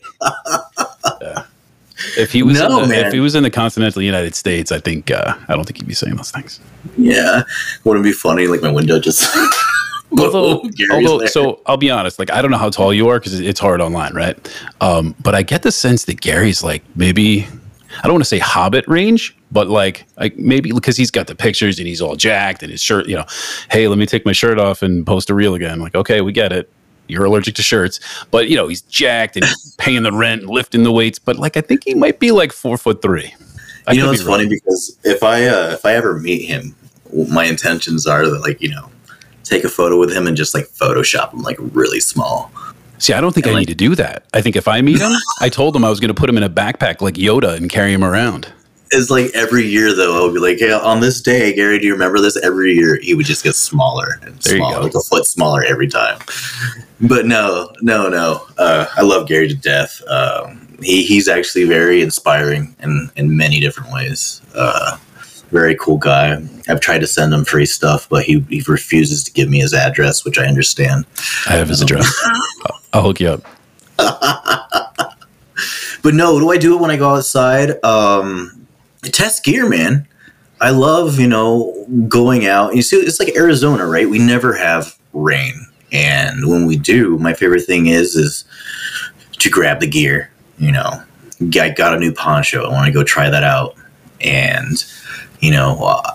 [2.16, 3.06] If he was No, in the, man.
[3.06, 5.86] if he was in the continental United States, I think uh, I don't think he'd
[5.88, 6.60] be saying those things.
[6.96, 7.42] Yeah,
[7.84, 8.46] wouldn't it be funny?
[8.46, 9.28] Like my window just.
[10.18, 13.38] Although, although so I'll be honest, like I don't know how tall you are because
[13.38, 14.36] it's hard online, right?
[14.80, 17.46] Um, but I get the sense that Gary's like maybe
[17.98, 21.36] I don't want to say Hobbit range, but like like maybe because he's got the
[21.36, 23.24] pictures and he's all jacked and his shirt, you know,
[23.70, 25.78] hey, let me take my shirt off and post a reel again.
[25.78, 26.68] Like, okay, we get it.
[27.10, 28.00] You're allergic to shirts,
[28.30, 29.46] but you know he's jacked and
[29.78, 31.18] paying the rent, and lifting the weights.
[31.18, 33.34] But like I think he might be like four foot three.
[33.86, 36.74] I you know it's funny because if I uh, if I ever meet him,
[37.28, 38.90] my intentions are that like you know
[39.44, 42.52] take a photo with him and just like Photoshop him like really small.
[42.98, 44.24] See, I don't think I And, need to do that.
[44.34, 46.36] I think if I meet him, I told him I was going to put him
[46.36, 48.52] in a backpack like Yoda and carry him around.
[48.92, 51.92] It's like every year though I'll be like, hey, on this day, Gary, do you
[51.92, 52.36] remember this?
[52.42, 55.88] Every year he would just get smaller and There smaller, like a foot smaller every
[55.88, 56.18] time.
[57.00, 58.46] But no, no, no.
[58.58, 60.02] Uh, I love Gary to death.
[60.08, 64.42] Um, he he's actually very inspiring in in many different ways.
[64.54, 64.98] Uh,
[65.50, 66.42] very cool guy.
[66.68, 69.74] I've tried to send him free stuff, but he, he refuses to give me his
[69.74, 71.06] address, which I understand.
[71.48, 72.08] I have his address.
[72.92, 73.44] I'll, hook you up.
[76.02, 77.82] But no, what do I do it when I go outside?
[77.84, 78.59] Um,
[79.08, 80.06] test gear, man.
[80.60, 82.76] I love, you know, going out.
[82.76, 84.08] You see, it's like Arizona, right?
[84.08, 85.54] We never have rain,
[85.90, 88.44] and when we do, my favorite thing is is
[89.38, 90.30] to grab the gear.
[90.58, 91.02] You know,
[91.60, 92.64] I got a new poncho.
[92.64, 93.74] I want to go try that out,
[94.20, 94.84] and
[95.40, 96.12] you know, uh,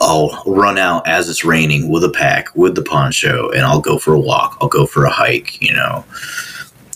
[0.00, 3.98] I'll run out as it's raining with a pack, with the poncho, and I'll go
[3.98, 4.56] for a walk.
[4.62, 5.60] I'll go for a hike.
[5.60, 6.02] You know,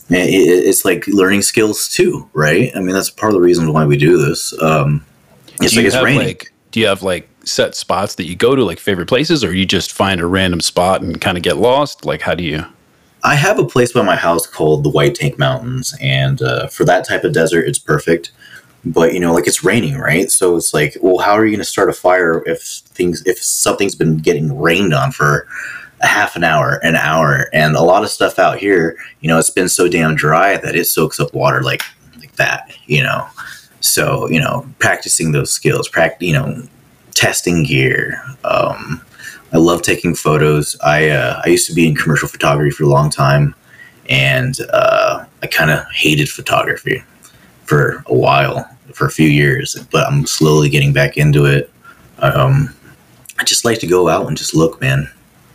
[0.09, 2.73] it- it- it's like learning skills too, right?
[2.75, 4.55] I mean, that's part of the reason why we do this.
[4.63, 5.05] Um,
[5.65, 6.27] it's do like you it's have raining.
[6.27, 9.55] like do you have like set spots that you go to, like favorite places, or
[9.55, 12.05] you just find a random spot and kind of get lost?
[12.05, 12.65] Like, how do you?
[13.23, 16.85] I have a place by my house called the White Tank Mountains, and uh, for
[16.85, 18.33] that type of desert, it's perfect.
[18.85, 20.31] But you know, like it's raining, right?
[20.31, 23.43] So it's like, well, how are you going to start a fire if things if
[23.43, 25.47] something's been getting rained on for
[26.01, 29.39] a half an hour, an hour, and a lot of stuff out here, you know,
[29.39, 31.83] it's been so damn dry that it soaks up water like
[32.19, 33.27] like that, you know.
[33.81, 36.63] So you know, practicing those skills, practice, you know,
[37.15, 38.23] testing gear.
[38.45, 39.03] Um,
[39.53, 40.77] I love taking photos.
[40.83, 43.55] I uh, I used to be in commercial photography for a long time,
[44.09, 47.03] and uh, I kind of hated photography
[47.65, 49.77] for a while, for a few years.
[49.91, 51.71] But I'm slowly getting back into it.
[52.19, 52.75] Um,
[53.39, 55.11] I just like to go out and just look, man.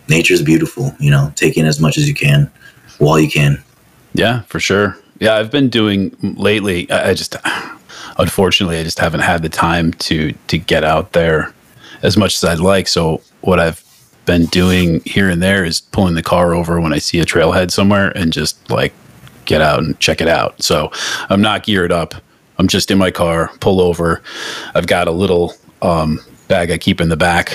[0.08, 1.32] Nature's beautiful, you know.
[1.36, 2.52] Take in as much as you can,
[3.00, 3.64] while you can.
[4.14, 4.98] Yeah, for sure.
[5.20, 6.90] Yeah, I've been doing lately.
[6.92, 7.36] I just,
[8.18, 11.54] unfortunately, I just haven't had the time to to get out there
[12.02, 12.88] as much as I'd like.
[12.88, 13.84] So what I've
[14.26, 17.72] been doing here and there is pulling the car over when I see a trailhead
[17.72, 18.94] somewhere and just like
[19.46, 20.62] get out and check it out.
[20.62, 20.92] So
[21.30, 22.16] I'm not geared up.
[22.58, 24.22] I'm just in my car, pull over.
[24.74, 27.50] I've got a little um, bag I keep in the back,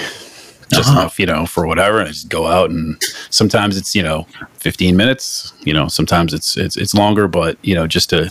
[0.72, 1.00] just uh-huh.
[1.00, 1.98] enough, you know, for whatever.
[1.98, 3.00] And I just go out and
[3.30, 7.74] sometimes it's, you know, 15 minutes, you know, sometimes it's, it's, it's longer, but you
[7.74, 8.30] know, just to,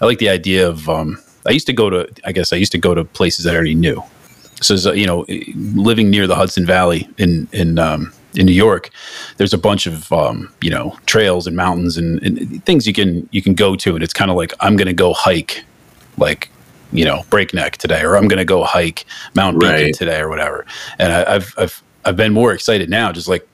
[0.00, 2.72] I like the idea of, um, I used to go to, I guess I used
[2.72, 4.02] to go to places I already knew.
[4.60, 8.90] So, you know, living near the Hudson Valley in in um, in New York,
[9.36, 13.28] there's a bunch of um, you know trails and mountains and, and, things you can
[13.32, 15.64] you can go to, and it's kind of like I'm going to go hike,
[16.16, 16.48] like
[16.92, 19.94] you know Breakneck today, or I'm going to go hike Mount Beacon right.
[19.94, 20.64] today, or whatever.
[20.98, 23.46] And I, I've I've I've been more excited now, just like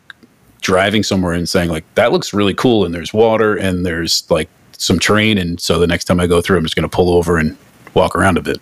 [0.61, 4.49] driving somewhere and saying like that looks really cool, and there's water and there's like
[4.73, 7.11] some terrain, and so the next time I go through, I'm just going to pull
[7.11, 7.57] over and
[7.99, 8.59] walk around a bit.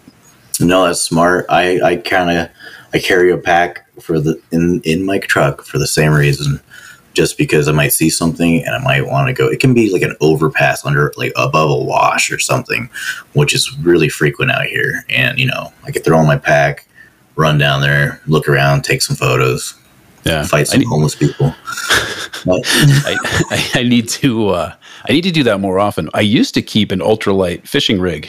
[0.61, 1.47] No, that's smart.
[1.49, 2.49] I, I kind of
[2.95, 6.61] I carry a pack for the in in my truck for the same reason,
[7.12, 9.49] just because I might see something and I might want to go.
[9.49, 12.89] It can be like an overpass under like above a wash or something,
[13.34, 15.05] which is really frequent out here.
[15.11, 16.87] And you know, I could throw in my pack,
[17.37, 19.74] run down there, look around, take some photos.
[20.24, 21.55] Yeah, fight some need, homeless people.
[22.49, 23.16] I,
[23.51, 24.74] I, I, need to uh,
[25.09, 26.11] I need to do that more often.
[26.14, 28.28] I used to keep an ultralight fishing rig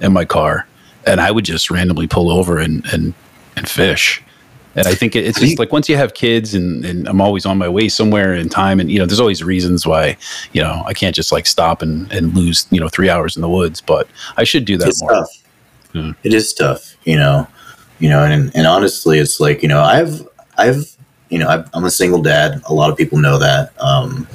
[0.00, 0.66] in my car
[1.06, 3.14] and I would just randomly pull over and and
[3.56, 4.22] and fish.
[4.76, 7.56] And I think it's just like once you have kids and, and I'm always on
[7.58, 10.16] my way somewhere in time and you know there's always reasons why
[10.52, 13.42] you know I can't just like stop and, and lose you know three hours in
[13.42, 15.12] the woods but I should do that it's more.
[15.12, 15.42] Tough.
[15.92, 16.10] Hmm.
[16.24, 17.46] It is tough, you know,
[18.00, 20.26] you know, and and honestly, it's like you know I've
[20.58, 20.96] I've
[21.28, 22.60] you know i am a single dad.
[22.66, 23.72] A lot of people know that.
[23.80, 24.26] Um,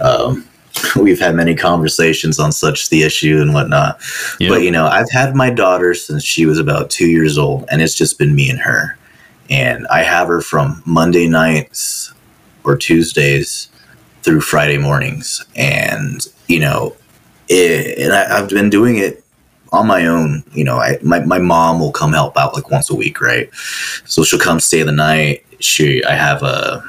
[0.00, 0.48] um,
[0.96, 4.00] we've had many conversations on such the issue and whatnot.
[4.40, 4.50] Yep.
[4.50, 7.82] But you know, I've had my daughter since she was about two years old, and
[7.82, 8.96] it's just been me and her.
[9.50, 12.12] And I have her from Monday nights
[12.64, 13.68] or Tuesdays
[14.22, 16.96] through Friday mornings, and you know,
[17.48, 19.22] it, and I, I've been doing it
[19.72, 20.42] on my own.
[20.52, 23.50] You know, I my, my mom will come help out like once a week, right?
[24.06, 25.44] So she'll come stay the night.
[25.60, 26.82] She I have a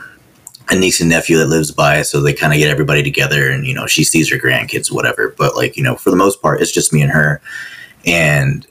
[0.69, 3.65] a niece and nephew that lives by, so they kind of get everybody together, and
[3.65, 5.35] you know, she sees her grandkids, whatever.
[5.37, 7.41] But like, you know, for the most part, it's just me and her.
[8.05, 8.65] And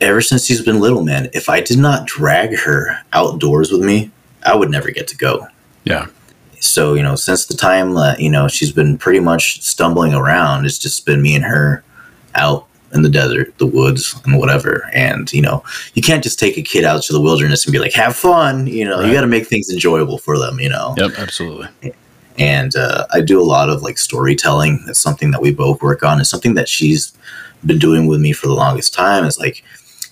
[0.00, 4.10] ever since she's been little, man, if I did not drag her outdoors with me,
[4.44, 5.46] I would never get to go.
[5.84, 6.06] Yeah.
[6.60, 10.66] So you know, since the time that you know she's been pretty much stumbling around,
[10.66, 11.82] it's just been me and her
[12.34, 14.88] out in the desert, the woods, and whatever.
[14.92, 15.62] And you know,
[15.94, 18.66] you can't just take a kid out to the wilderness and be like, "Have fun."
[18.66, 19.06] You know, right.
[19.06, 20.60] you got to make things enjoyable for them.
[20.60, 20.94] You know.
[20.98, 21.68] Yep, absolutely.
[22.38, 24.82] And uh, I do a lot of like storytelling.
[24.86, 26.20] That's something that we both work on.
[26.20, 27.12] It's something that she's
[27.66, 29.24] been doing with me for the longest time.
[29.24, 29.62] Is like,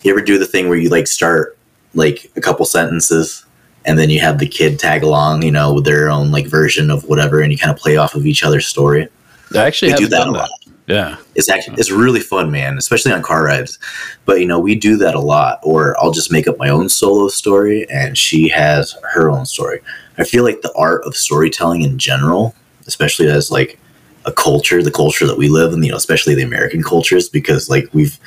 [0.02, 1.56] you ever do the thing where you like start
[1.94, 3.46] like a couple sentences
[3.84, 6.90] and then you have the kid tag along, you know, with their own like version
[6.90, 9.08] of whatever, and you kind of play off of each other's story.
[9.54, 10.50] I actually do that a lot.
[10.88, 11.18] Yeah.
[11.34, 13.78] It's actually it's really fun, man, especially on car rides.
[14.24, 16.88] But you know, we do that a lot or I'll just make up my own
[16.88, 19.80] solo story and she has her own story.
[20.16, 22.54] I feel like the art of storytelling in general,
[22.86, 23.78] especially as like
[24.24, 27.68] a culture, the culture that we live in, you know, especially the American cultures because
[27.68, 28.18] like we've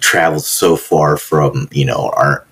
[0.00, 2.44] traveled so far from, you know, our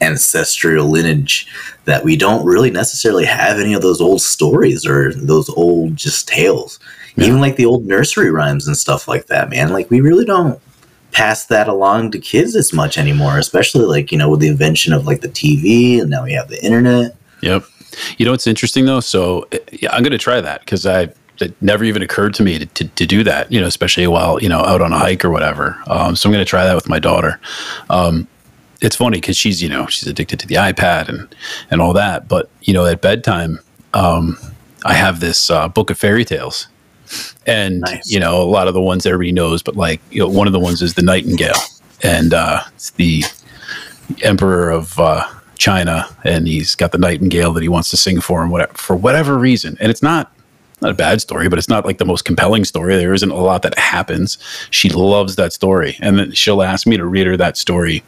[0.00, 1.46] ancestral lineage
[1.84, 6.26] that we don't really necessarily have any of those old stories or those old just
[6.26, 6.80] tales
[7.16, 7.26] yeah.
[7.26, 9.72] even like the old nursery rhymes and stuff like that, man.
[9.72, 10.60] Like we really don't
[11.12, 14.92] pass that along to kids as much anymore, especially like, you know, with the invention
[14.92, 17.14] of like the TV and now we have the internet.
[17.42, 17.64] Yep.
[18.16, 19.00] You know what's interesting though?
[19.00, 22.58] So yeah, I'm going to try that because I it never even occurred to me
[22.58, 25.24] to, to, to, do that, you know, especially while, you know, out on a hike
[25.24, 25.76] or whatever.
[25.86, 27.40] Um, so I'm going to try that with my daughter.
[27.90, 28.28] Um,
[28.80, 31.34] it's funny because she's, you know, she's addicted to the iPad and,
[31.70, 32.28] and all that.
[32.28, 33.58] But, you know, at bedtime,
[33.94, 34.36] um,
[34.84, 36.68] I have this uh, book of fairy tales
[37.46, 38.10] and nice.
[38.10, 40.52] you know a lot of the ones everybody knows but like you know one of
[40.52, 41.54] the ones is the nightingale.
[42.04, 43.22] And uh, it's the
[44.22, 45.24] emperor of uh,
[45.56, 48.96] china and he's got the nightingale that he wants to sing for him whatever, for
[48.96, 49.76] whatever reason.
[49.80, 50.32] And it's not
[50.80, 52.96] not a bad story but it's not like the most compelling story.
[52.96, 54.38] There isn't a lot that happens.
[54.70, 55.96] She loves that story.
[56.00, 58.02] And then she'll ask me to read her that story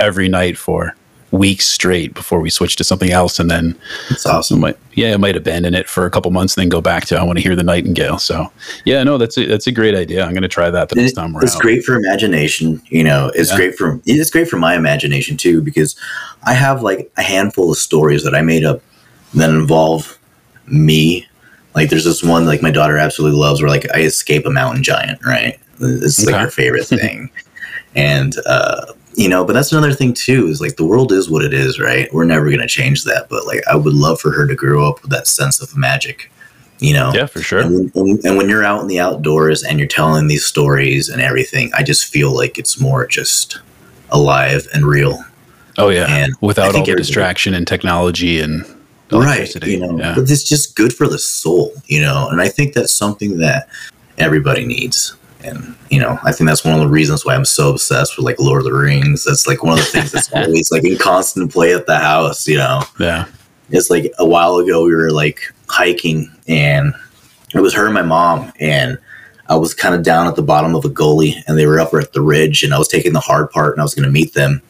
[0.00, 0.96] every night for
[1.34, 3.76] weeks straight before we switched to something else, and then
[4.10, 4.60] It's awesome.
[4.60, 7.18] might, yeah, I might abandon it for a couple months, and then go back to
[7.18, 8.18] I want to hear the Nightingale.
[8.18, 8.50] So
[8.84, 10.24] yeah, no, that's a, that's a great idea.
[10.24, 13.30] I'm going to try that the next time we're it's great for imagination you know
[13.34, 13.56] it's Yeah.
[13.56, 15.96] great for it's great for my imagination too because
[16.44, 18.80] i have like a handful of stories that i made up
[19.34, 20.18] that involve
[20.66, 21.26] me
[21.74, 24.82] like there's this one like my daughter absolutely loves where like i escape a mountain
[24.82, 26.44] giant right it's like Okay.
[26.44, 27.30] her favorite thing
[27.94, 28.86] and uh
[29.16, 31.78] you know but that's another thing too is like the world is what it is
[31.78, 34.54] right we're never going to change that but like i would love for her to
[34.54, 36.30] grow up with that sense of magic
[36.80, 37.60] you know Yeah, for sure.
[37.60, 41.22] and when, and- when you're out in the outdoors and you're telling these stories and
[41.22, 43.60] everything, I just feel like it's more just
[44.10, 45.24] alive and real.
[45.78, 48.64] Oh yeah, And without all the distraction and technology and
[49.12, 49.54] Right.
[49.64, 50.14] You know, yeah.
[50.16, 53.68] but it's just good for the soul, you know, and I think that's something that
[54.18, 55.14] everybody needs.
[55.44, 58.24] And, you know, I think that's one of the reasons why I'm so obsessed with
[58.24, 59.24] like Lord of the Rings.
[59.24, 62.48] That's like one of the things that's always like in constant play at the house,
[62.48, 62.82] you know.
[62.98, 63.26] yeah.
[63.70, 66.94] it's like a while ago we were like hiking and
[67.54, 68.98] it was her and my mom and
[69.48, 71.92] I was kind of down at the bottom of a gully and they were up
[71.94, 74.12] at the ridge and I was taking the hard part and I was going to
[74.12, 74.62] meet them.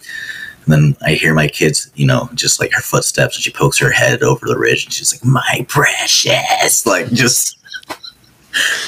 [0.64, 3.78] And then I hear my kids, you know, just like her footsteps and she pokes
[3.78, 7.58] her head over the ridge and she's like, my precious, like just,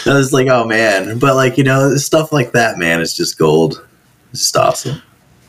[0.06, 1.18] I was like, oh man.
[1.18, 3.86] But like, you know, stuff like that, man, is just gold.
[4.32, 5.02] It's just awesome.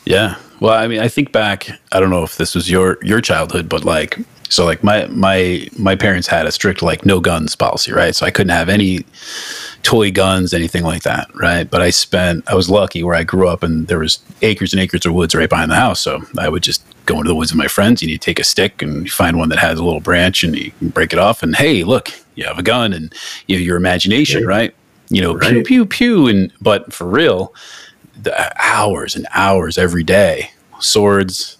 [0.05, 0.35] Yeah.
[0.59, 1.69] Well, I mean, I think back.
[1.91, 4.17] I don't know if this was your your childhood, but like,
[4.49, 8.15] so like my my my parents had a strict like no guns policy, right?
[8.15, 9.05] So I couldn't have any
[9.83, 11.69] toy guns, anything like that, right?
[11.69, 12.49] But I spent.
[12.49, 15.35] I was lucky where I grew up, and there was acres and acres of woods
[15.35, 15.99] right behind the house.
[15.99, 18.43] So I would just go into the woods with my friends, and you take a
[18.43, 21.43] stick and you find one that has a little branch, and you break it off,
[21.43, 23.13] and hey, look, you have a gun, and
[23.47, 24.57] you know your imagination, Right.
[24.57, 24.75] right?
[25.09, 25.65] You know, pew Right.
[25.65, 27.53] pew pew, and but for real
[28.21, 28.33] the
[28.63, 31.57] hours and hours every day, swords,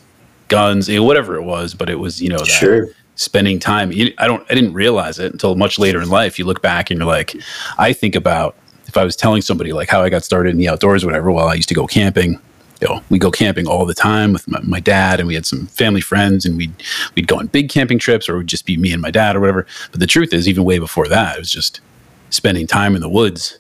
[0.48, 1.74] guns, you know, whatever it was.
[1.74, 2.88] But it was, you know, that Sure.
[3.16, 3.92] spending time.
[4.18, 6.40] I don't, I didn't realize it until much later in life.
[6.40, 7.36] You look back and you're like,
[7.78, 8.56] I think about
[8.88, 11.32] if I was telling somebody like how I got started in the outdoors, or whatever.
[11.32, 12.40] Well, I used to go camping.
[12.82, 15.46] You know, we go camping all the time with my, my dad, and we had
[15.48, 16.74] some family friends, and we'd
[17.16, 19.36] we'd go on big camping trips, or it would just be me and my dad,
[19.36, 19.66] or whatever.
[19.92, 21.82] But the truth is, even way before that, it was just
[22.30, 23.58] spending time in the woods,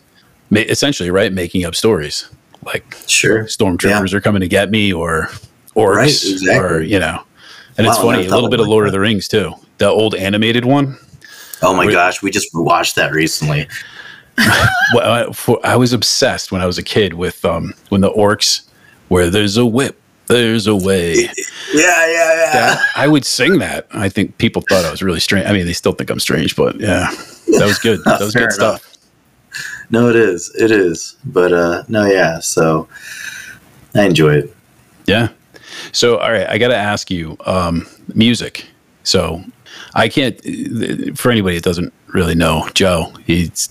[0.51, 2.29] ma- essentially, right, making up stories
[2.63, 3.45] like Sure.
[3.45, 5.29] stormtroopers are coming to get me or
[5.75, 6.57] orcs Right, exactly.
[6.57, 7.21] or you know
[7.77, 9.87] and it's Wow, I funny a little bit of lord of the rings too the
[9.87, 10.97] old animated one
[11.61, 13.67] Oh my Re- gosh, we just watched that recently.
[14.93, 18.11] well, I, for, I was obsessed when i was a kid with um when the
[18.11, 18.66] orcs
[19.09, 21.29] where there's a whip there's a way Yeah,
[21.73, 22.51] yeah, yeah.
[22.53, 25.65] that, i would sing that i think people thought i was really strange i mean
[25.65, 27.09] they still think i'm strange but yeah
[27.57, 28.83] that was good that was good stuff
[29.89, 30.51] No, it is.
[30.59, 31.15] It is.
[31.23, 32.39] But uh no, yeah.
[32.39, 32.89] So
[33.95, 34.55] I enjoy it.
[35.05, 35.29] Yeah.
[35.93, 38.65] So, all right, I got to ask you um, music.
[39.03, 39.41] So,
[39.95, 40.35] I can't,
[41.17, 43.69] for anybody that doesn't really know Joe, he's,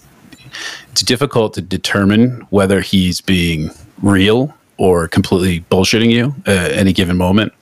[0.91, 3.71] it's difficult to determine whether he's being
[4.03, 7.53] real or completely bullshitting you at any given moment.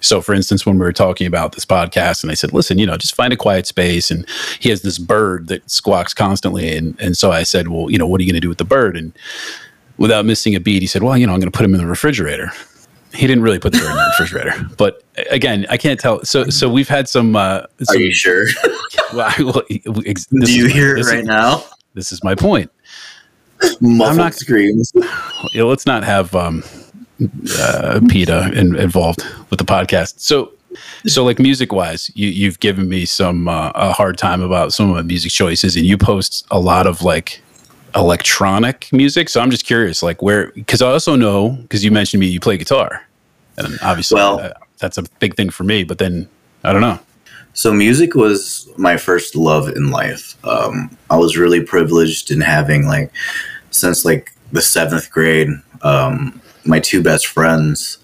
[0.00, 2.86] So, for instance, when we were talking about this podcast, and I said, "Listen, you
[2.86, 4.26] know, just find a quiet space." And
[4.60, 8.06] he has this bird that squawks constantly, and and so I said, "Well, you know,
[8.06, 9.12] what are you going to do with the bird?" And
[9.96, 11.80] without missing a beat, he said, "Well, you know, I'm going to put him in
[11.80, 12.52] the refrigerator."
[13.14, 16.24] He didn't really put the bird in the refrigerator, but again, I can't tell.
[16.24, 17.34] So, so we've had some.
[17.34, 18.44] Uh, Are you sure?
[19.14, 19.42] well, I-
[19.86, 21.62] well, ex- Do you my- hear it right is, now?
[21.94, 22.70] This is my point.
[23.80, 24.92] Muffled not- screams.
[24.94, 26.62] you know, let's not have um,
[27.58, 30.20] uh, PETA in, involved with the podcast.
[30.20, 30.52] So,
[31.06, 34.90] so like music wise, you, you've given me some uh, a hard time about some
[34.90, 37.40] of my music choices, and you post a lot of like
[37.94, 39.28] electronic music.
[39.28, 42.40] So I'm just curious, like where, because I also know because you mentioned me, you
[42.40, 43.06] play guitar,
[43.56, 45.84] and obviously Well- uh, that's a big thing for me.
[45.84, 46.28] But then
[46.64, 46.98] I don't know.
[47.54, 50.36] So music was my first love in life.
[50.44, 53.12] Um, I was really privileged in having like
[53.70, 55.48] since like the seventh grade.
[55.82, 57.98] Um, my two best friends,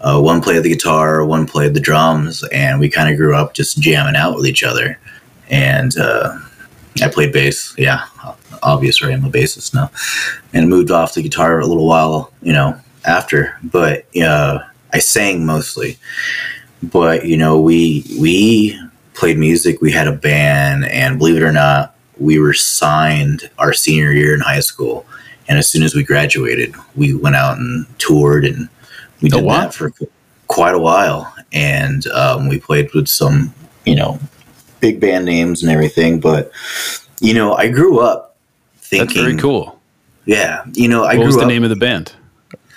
[0.00, 3.52] uh, one played the guitar, one played the drums, and we kind of grew up
[3.52, 4.98] just jamming out with each other.
[5.50, 6.38] And uh,
[7.02, 7.74] I played bass.
[7.76, 8.06] Yeah,
[8.62, 9.12] obvious, right?
[9.12, 9.90] I'm a bassist now,
[10.54, 13.58] and moved off the guitar a little while, you know, after.
[13.64, 14.60] But uh,
[14.94, 15.98] I sang mostly.
[16.82, 18.78] But you know, we we
[19.14, 19.80] played music.
[19.80, 24.34] We had a band, and believe it or not, we were signed our senior year
[24.34, 25.06] in high school.
[25.48, 28.68] And as soon as we graduated, we went out and toured, and
[29.20, 29.92] we did that for
[30.46, 31.32] quite a while.
[31.52, 33.54] And um, we played with some,
[33.84, 34.18] you know,
[34.80, 36.20] big band names and everything.
[36.20, 36.50] But
[37.20, 38.36] you know, I grew up
[38.78, 39.80] thinking, That's very cool.
[40.24, 41.48] yeah, you know, I what grew was the up.
[41.48, 42.12] name of the band?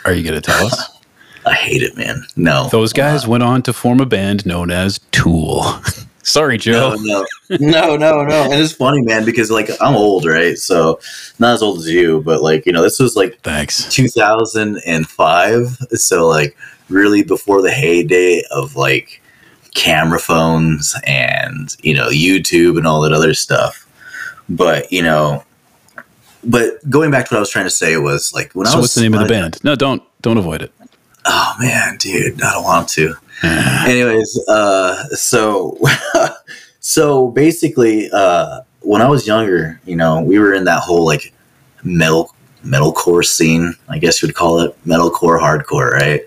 [0.06, 0.90] Are you going to tell us?
[1.46, 2.24] I hate it, man.
[2.36, 5.64] No, Those guys uh, went on to form a band known as Tool.
[6.28, 6.94] Sorry, Joe.
[7.00, 8.44] No, no, no, no, no.
[8.44, 10.58] And it's funny, man, because like I'm old, right?
[10.58, 11.00] So
[11.40, 15.78] not as old as you, but like you know, this was like thanks 2005.
[15.94, 16.58] So like
[16.90, 19.22] really before the heyday of like
[19.74, 23.88] camera phones and you know YouTube and all that other stuff.
[24.50, 25.46] But you know,
[26.44, 28.76] but going back to what I was trying to say was like when so I
[28.76, 28.84] was.
[28.84, 29.64] what's the name of the band?
[29.64, 30.74] No, don't don't avoid it.
[31.24, 33.16] Oh man, dude, I don't want to.
[33.44, 35.78] Anyways, uh, so
[36.80, 41.34] so basically, uh, when I was younger, you know, we were in that whole like
[41.84, 42.34] metal
[42.64, 46.22] metalcore scene, I guess you would call it metalcore hardcore, right?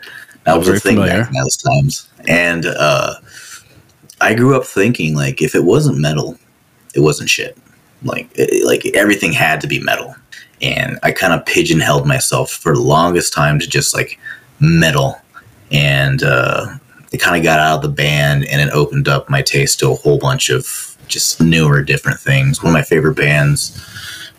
[0.44, 1.22] That was a thing familiar.
[1.22, 3.14] back in those times, and uh,
[4.20, 6.38] I grew up thinking like if it wasn't metal,
[6.94, 7.58] it wasn't shit.
[8.02, 10.14] Like it, like everything had to be metal,
[10.62, 14.18] and I kind of pigeonholed myself for the longest time to just like
[14.60, 15.20] metal,
[15.70, 16.78] and uh,
[17.12, 19.90] it kind of got out of the band and it opened up my taste to
[19.90, 22.62] a whole bunch of just newer different things.
[22.62, 23.80] One of my favorite bands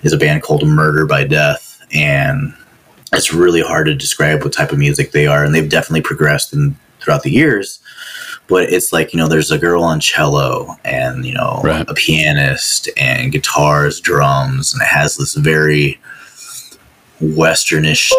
[0.03, 2.53] is a band called Murder by Death and
[3.13, 6.53] it's really hard to describe what type of music they are and they've definitely progressed
[6.53, 7.79] in, throughout the years
[8.47, 11.89] but it's like you know there's a girl on cello and you know right.
[11.89, 15.99] a pianist and guitars drums and it has this very
[17.21, 18.11] westernish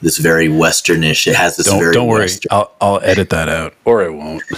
[0.00, 1.26] this very westernish.
[1.26, 1.66] It has this.
[1.66, 2.22] Don't, very don't worry.
[2.22, 4.42] Western- I'll I'll edit that out, or I won't.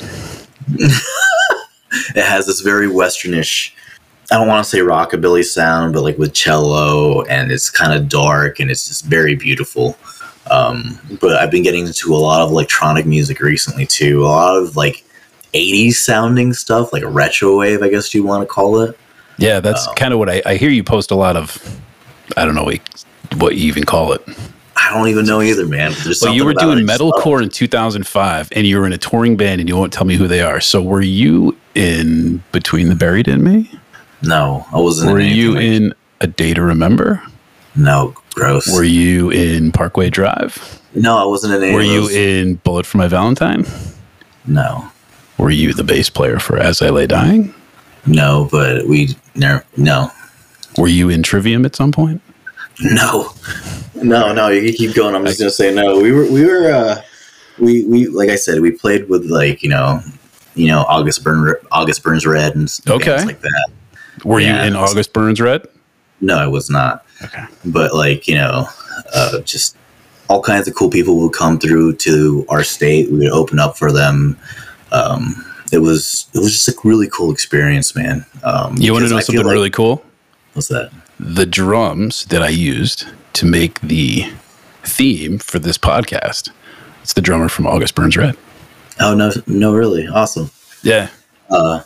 [0.72, 3.72] it has this very westernish.
[4.30, 8.08] I don't want to say rockabilly sound, but like with cello, and it's kind of
[8.08, 9.96] dark, and it's just very beautiful.
[10.50, 14.22] Um, but I've been getting into a lot of electronic music recently too.
[14.22, 15.04] A lot of like
[15.54, 18.98] 80s sounding stuff, like a retro wave, I guess you want to call it.
[19.38, 21.80] Yeah, that's um, kind of what I, I hear you post a lot of.
[22.36, 22.70] I don't know
[23.36, 24.22] what you even call it.
[24.82, 25.92] I don't even know either, man.
[26.22, 29.68] well, you were doing metalcore in 2005, and you were in a touring band, and
[29.68, 30.60] you won't tell me who they are.
[30.60, 33.70] So, were you in Between the Buried and Me?
[34.22, 35.12] No, I wasn't.
[35.12, 37.22] Were in you in A Day to Remember?
[37.76, 38.72] No, gross.
[38.74, 40.80] Were you in Parkway Drive?
[40.94, 41.72] No, I wasn't in.
[41.74, 43.64] were you in Bullet for My Valentine?
[44.46, 44.90] No.
[45.38, 47.54] Were you the bass player for As I Lay Dying?
[48.06, 49.60] No, but we no.
[49.76, 50.10] no.
[50.76, 52.20] Were you in Trivium at some point?
[52.82, 53.32] No,
[53.94, 54.48] no, no.
[54.48, 55.14] You keep going.
[55.14, 56.00] I'm just gonna say no.
[56.00, 57.02] We were, we were, uh,
[57.58, 60.00] we, we, like I said, we played with like you know,
[60.54, 63.70] you know, August Burn, August Burns Red, and okay, like that.
[64.24, 65.66] Were yeah, you in August Burns Red?
[66.20, 67.06] No, I was not.
[67.22, 68.66] Okay, but like you know,
[69.14, 69.76] uh, just
[70.28, 73.10] all kinds of cool people would come through to our state.
[73.10, 74.38] We would open up for them.
[74.92, 78.24] Um, it was it was just a really cool experience, man.
[78.42, 80.02] Um, you want to know something like, really cool?
[80.54, 80.90] What's that?
[81.22, 84.24] The drums that I used to make the
[84.82, 86.50] theme for this podcast.
[87.02, 88.36] It's the drummer from August Burns Red.
[89.00, 90.50] Oh no, no, really awesome.
[90.82, 91.10] Yeah.
[91.50, 91.82] Uh,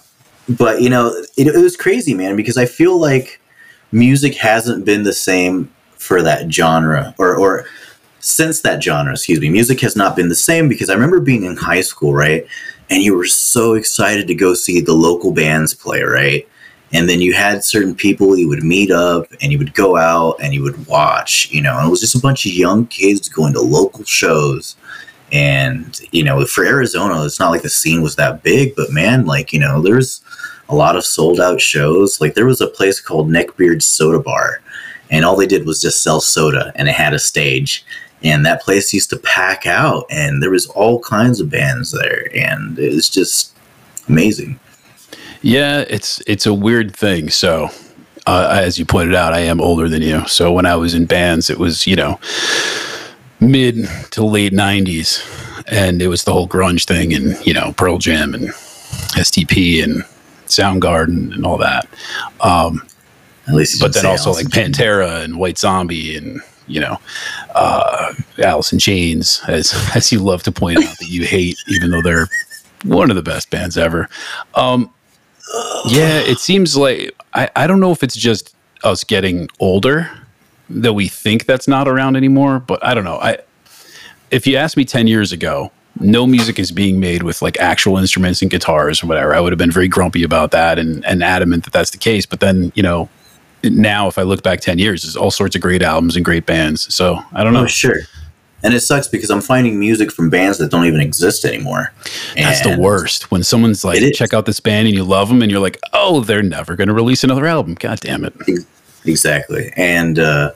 [0.48, 3.40] but you know, it, it was crazy, man, because I feel like
[3.90, 7.66] music hasn't been the same for that genre, or or
[8.20, 9.12] since that genre.
[9.12, 12.14] Excuse me, music has not been the same because I remember being in high school,
[12.14, 12.46] right,
[12.88, 16.46] and you were so excited to go see the local bands play, right
[16.94, 20.36] and then you had certain people you would meet up and you would go out
[20.40, 23.28] and you would watch you know and it was just a bunch of young kids
[23.28, 24.76] going to local shows.
[25.32, 29.26] And you know for arizona it's not like the scene was that big but man
[29.26, 30.22] like you know there's
[30.68, 32.20] a lot of sold out shows.
[32.20, 34.62] Like there was a place called neckbeard soda bar
[35.10, 37.84] and all they did was just sell soda and it had a stage.
[38.22, 42.28] And that place used to pack out and there was all kinds of bands there
[42.34, 43.54] and it was just
[44.08, 44.58] amazing
[45.44, 47.28] yeah, it's it's a weird thing.
[47.28, 47.68] So,
[48.26, 50.26] uh, as you pointed out, I am older than you.
[50.26, 52.18] So when I was in bands, it was you know
[53.40, 55.22] mid to late '90s,
[55.66, 58.48] and it was the whole grunge thing, and you know Pearl Jam and
[59.18, 60.02] STP and
[60.46, 61.86] Soundgarden and all that.
[62.40, 62.82] Um,
[63.46, 66.98] At least, but then also like Pantera and White Zombie and you know,
[67.54, 71.90] uh, Alice in Chains, as as you love to point out that you hate, even
[71.90, 72.28] though they're
[72.84, 74.08] one of the best bands ever.
[74.54, 74.90] Um,
[75.86, 80.10] yeah, it seems like I, I don't know if it's just us getting older
[80.70, 83.18] that we think that's not around anymore, but I don't know.
[83.18, 83.38] I
[84.30, 87.98] if you asked me 10 years ago, no music is being made with like actual
[87.98, 89.34] instruments and guitars or whatever.
[89.34, 92.26] I would have been very grumpy about that and, and adamant that that's the case.
[92.26, 93.08] But then, you know,
[93.62, 96.46] now if I look back 10 years, there's all sorts of great albums and great
[96.46, 96.92] bands.
[96.92, 97.64] So I don't oh, know.
[97.64, 98.00] Oh, sure
[98.64, 101.92] and it sucks because I'm finding music from bands that don't even exist anymore.
[102.34, 103.30] That's the worst.
[103.30, 106.22] When someone's like, check out this band and you love them, and you're like, oh,
[106.22, 107.74] they're never going to release another album.
[107.74, 108.34] God damn it.
[109.04, 109.70] Exactly.
[109.76, 110.52] And, uh,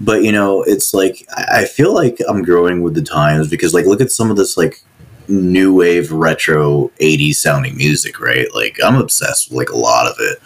[0.00, 3.74] but you know, it's like I I feel like I'm growing with the times because
[3.74, 4.82] like look at some of this like
[5.28, 8.52] new wave retro 80s sounding music, right?
[8.54, 10.38] Like I'm obsessed with like a lot of it.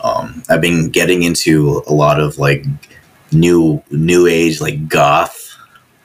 [0.00, 2.64] Um, I've been getting into a lot of like
[3.32, 5.49] new new age like goth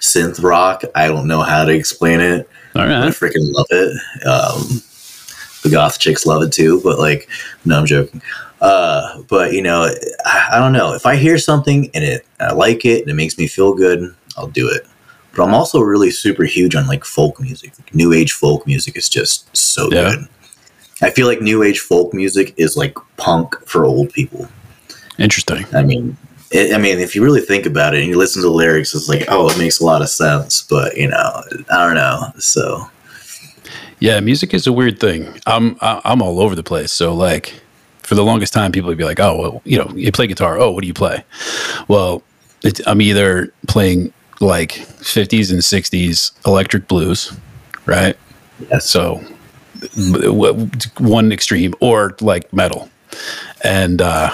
[0.06, 0.84] synth rock.
[0.94, 2.48] I don't know how to explain it.
[2.76, 3.92] All I freaking love it.
[4.26, 4.82] Um,
[5.64, 7.30] the goth chicks love it too, but like,
[7.64, 8.22] no, I'm joking.
[8.62, 9.90] Uh, but you know,
[10.26, 10.94] I, I don't know.
[10.94, 14.14] If I hear something and it, I like it and it makes me feel good,
[14.38, 14.86] I'll do it.
[15.36, 17.74] But I'm also really super huge on like folk music.
[17.80, 20.12] Like, new age folk music is just so Yeah.
[20.16, 20.28] good.
[21.02, 24.48] I feel like new age folk music is like punk for old people.
[25.18, 25.66] Interesting.
[25.74, 26.16] I mean,
[26.56, 28.96] it, I mean, if you really think about it and you listen to the lyrics,
[28.96, 30.62] it's like, oh, it makes a lot of sense.
[30.64, 32.32] But you know, I don't know.
[32.40, 32.90] So
[34.00, 35.40] Yeah, music is a weird thing.
[35.46, 36.92] I'm I'm all over the place.
[36.92, 37.54] So like,
[38.04, 40.60] for the longest time, people would be like, "Oh, well, you know, you play guitar.
[40.60, 41.24] Oh, what do you play?"
[41.88, 42.22] Well,
[42.64, 47.32] it, I'm either playing like 50s and 60s electric blues,
[47.86, 48.18] right?
[48.70, 49.24] yes, So
[51.00, 52.90] one extreme, or like metal,
[53.64, 54.30] and uh,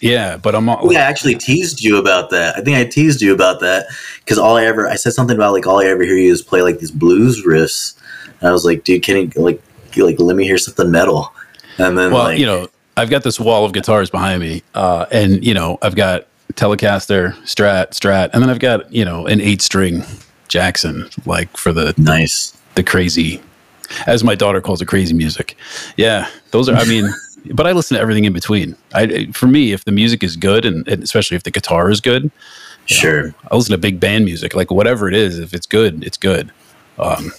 [0.00, 0.36] yeah.
[0.36, 2.56] But I'm I think I actually teased you about that.
[2.56, 3.86] I think I teased you about that
[4.20, 6.42] because all I ever I said something about like all I ever hear you is
[6.42, 7.96] play like these blues riffs.
[8.40, 9.62] And I was like, dude, can you like
[9.94, 11.32] you, like let me hear something metal?
[11.78, 15.06] And then well, like you know, I've got this wall of guitars behind me, uh,
[15.10, 19.40] and you know, I've got Telecaster, Strat, Strat, and then I've got you know an
[19.40, 20.02] eight string
[20.48, 22.56] Jackson, like for the nice.
[22.74, 23.40] the crazy,
[24.06, 25.56] as my daughter calls it, crazy music.
[25.96, 26.76] Yeah, those are.
[26.76, 27.08] I mean,
[27.54, 28.76] but I listen to everything in between.
[28.94, 32.00] I for me, if the music is good, and, and especially if the guitar is
[32.00, 32.30] good,
[32.86, 33.32] Sure.
[33.50, 34.54] I listen to big band music.
[34.54, 36.50] Like whatever it is, if it's good, it's good.
[36.98, 37.30] Um,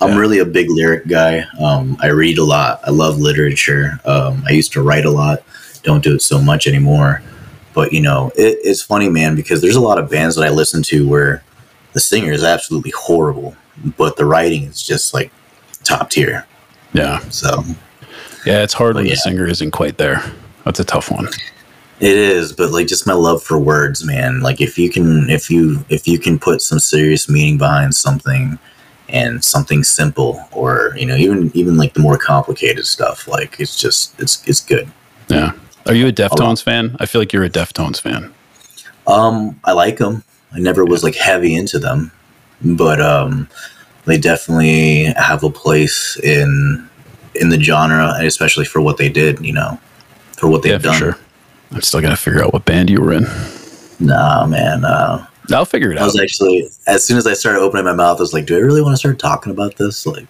[0.00, 0.16] I'm Yeah.
[0.18, 1.44] really a big lyric guy.
[1.60, 2.80] Um, I read a lot.
[2.84, 4.00] I love literature.
[4.04, 5.42] Um, I used to write a lot.
[5.84, 7.22] Don't do it so much anymore.
[7.74, 10.48] But you know, it, it's funny, man, because there's a lot of bands that I
[10.50, 11.44] listen to where
[11.92, 13.54] the singer is absolutely horrible,
[13.96, 15.30] but the writing is just like
[15.84, 16.44] top tier.
[16.92, 17.62] yeah, So
[18.44, 19.12] yeah, it's hard when yeah.
[19.12, 20.22] the singer isn't quite there.
[20.64, 21.28] That's a tough one.
[22.00, 24.40] It is, but like just my love for words, man.
[24.40, 28.58] Like if you can if you if you can put some serious meaning behind something
[29.08, 33.80] and something simple or, you know, even even like the more complicated stuff, like it's
[33.80, 34.88] just it's it's good.
[35.26, 35.52] Yeah.
[35.86, 36.96] Are you a Deftones fan?
[37.00, 38.32] I feel like you're a Deftones fan.
[39.08, 40.22] Um I like them.
[40.52, 42.12] I never was like heavy into them,
[42.62, 43.48] but um
[44.04, 46.87] they definitely have a place in
[47.40, 49.78] in the genre, and especially for what they did, you know,
[50.36, 50.98] for what they've Yeah, for done.
[50.98, 51.18] sure.
[51.72, 53.26] I'm still gonna figure out what band you were in.
[54.00, 54.84] Nah, man.
[54.84, 56.04] Uh, I'll figure it I out.
[56.04, 58.56] I was actually, as soon as I started opening my mouth, I was like, do
[58.56, 60.06] I really want to start talking about this?
[60.06, 60.26] Like,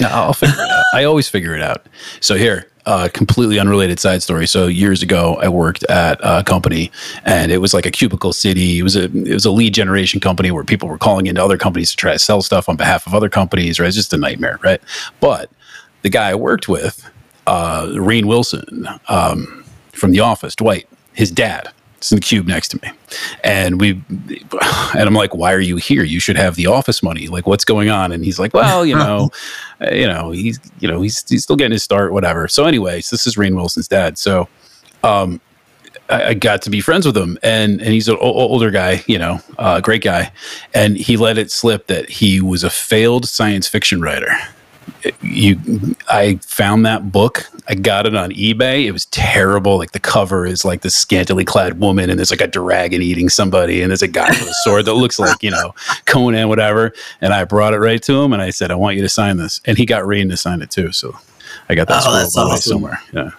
[0.00, 0.84] Yeah, I'll figure it out.
[0.94, 1.86] I always figure it out.
[2.20, 4.46] So here, uh, completely unrelated side story.
[4.46, 6.90] So years ago, I worked at a company,
[7.24, 8.78] and it was like a cubicle city.
[8.78, 11.58] It was a it was a lead generation company where people were calling into other
[11.58, 13.78] companies to try to sell stuff on behalf of other companies.
[13.78, 14.80] Right, it's just a nightmare, right?
[15.20, 15.50] But
[16.02, 17.08] the guy I worked with,
[17.46, 21.68] uh, Rainn Wilson um, from The Office, Dwight, his dad.
[22.00, 22.90] is in the cube next to me,
[23.44, 24.02] and we,
[24.94, 26.02] and I'm like, "Why are you here?
[26.02, 27.28] You should have the office money.
[27.28, 29.30] Like, what's going on?" And he's like, "Well, you know,
[29.80, 33.10] uh, you know, he's, you know, he's he's still getting his start, whatever." So, anyways,
[33.10, 34.16] this is Rainn Wilson's dad.
[34.16, 34.48] So,
[35.02, 35.40] um,
[36.08, 39.02] I, I got to be friends with him, and and he's an o- older guy,
[39.06, 40.32] you know, uh, great guy,
[40.72, 44.30] and he let it slip that he was a failed science fiction writer.
[45.22, 45.58] You,
[46.08, 47.46] I found that book.
[47.68, 48.84] I got it on eBay.
[48.86, 49.76] It was terrible.
[49.78, 53.28] Like the cover is like this scantily clad woman, and there's like a dragon eating
[53.28, 55.74] somebody, and there's a guy with a sword that looks like you know
[56.06, 56.92] Conan, whatever.
[57.20, 59.36] And I brought it right to him, and I said, "I want you to sign
[59.36, 60.92] this," and he got Rainn to sign it too.
[60.92, 61.16] So
[61.68, 62.56] I got that Oh, awesome.
[62.58, 63.00] somewhere.
[63.12, 63.30] Yeah.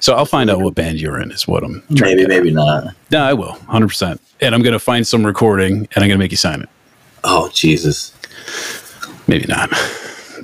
[0.00, 1.30] So I'll find out what band you're in.
[1.30, 2.94] Is what I'm trying maybe, maybe not.
[3.10, 4.20] No, I will, hundred percent.
[4.40, 6.68] And I'm gonna find some recording, and I'm gonna make you sign it.
[7.22, 8.14] Oh, Jesus.
[9.28, 9.70] Maybe not.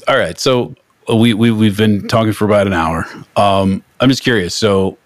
[0.09, 0.39] All right.
[0.39, 0.75] So
[1.13, 3.07] we, we we've been talking for about an hour.
[3.37, 4.55] Um, I'm just curious.
[4.55, 4.99] So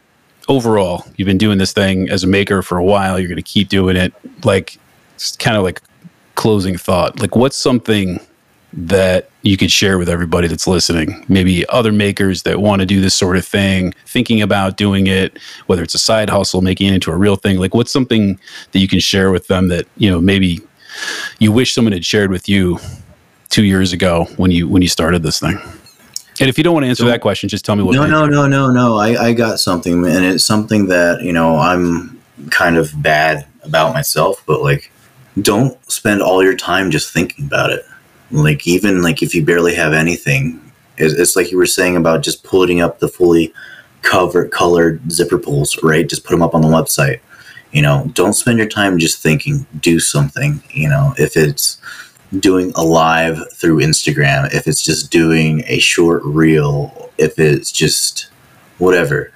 [0.49, 3.19] overall, you've been doing this thing as a maker for a while.
[3.19, 4.13] You're going to keep doing it.
[4.45, 4.79] Like,
[5.15, 5.81] it's kind of like
[6.35, 7.19] closing thought.
[7.21, 8.21] Like, what's something
[8.73, 11.25] that you could share with everybody that's listening?
[11.29, 15.39] Maybe other makers that want to do this sort of thing, thinking about doing it,
[15.67, 17.59] whether it's a side hustle, making it into a real thing.
[17.59, 18.39] Like, what's something
[18.73, 20.61] that you can share with them that you know maybe
[21.39, 22.79] you wish someone had shared with you
[23.51, 25.59] two years ago when you when you started this thing?
[26.41, 27.95] And if you don't want to answer that question, just tell me what.
[27.95, 28.97] No, no, no, no, no.
[28.97, 32.19] I, I got something, and it's something that, you know, I'm
[32.51, 34.91] kind of bad about myself, but like,
[35.43, 37.85] don't spend all your time just thinking about it.
[38.31, 42.23] Like, even like if you barely have anything, it's, it's like you were saying about
[42.23, 43.53] just putting up the fully
[44.01, 46.09] covered, colored zipper pulls, right?
[46.09, 47.21] Just put them up on the website.
[47.73, 49.67] You know, don't spend your time just thinking.
[49.81, 50.63] Do something.
[50.71, 51.79] You know, if it's
[52.39, 58.31] doing a live through Instagram, if it's just doing a short reel, if it's just
[58.78, 59.33] whatever,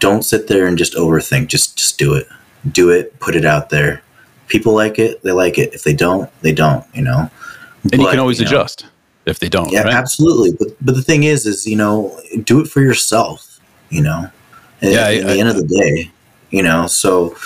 [0.00, 1.48] don't sit there and just overthink.
[1.48, 2.26] Just just do it.
[2.72, 3.18] Do it.
[3.20, 4.02] Put it out there.
[4.46, 5.22] People like it.
[5.22, 5.74] They like it.
[5.74, 6.84] If they don't, they don't.
[6.94, 7.30] You know.
[7.82, 8.86] And but, you can always you know, adjust
[9.26, 9.70] if they don't.
[9.70, 9.94] Yeah, right?
[9.94, 10.52] absolutely.
[10.52, 13.60] But but the thing is, is you know, do it for yourself.
[13.90, 14.30] You know.
[14.80, 15.00] At, yeah.
[15.00, 16.10] At I, the I, end of the day,
[16.50, 16.86] you know.
[16.86, 17.36] So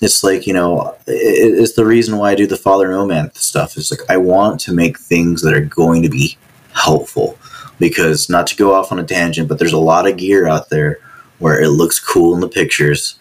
[0.00, 3.76] it's like you know it, it's the reason why i do the father nomad stuff.
[3.76, 6.36] It's like i want to make things that are going to be
[6.72, 7.38] helpful.
[7.80, 10.68] Because not to go off on a tangent but there's a lot of gear out
[10.68, 10.98] there
[11.38, 13.16] where it looks cool in the pictures.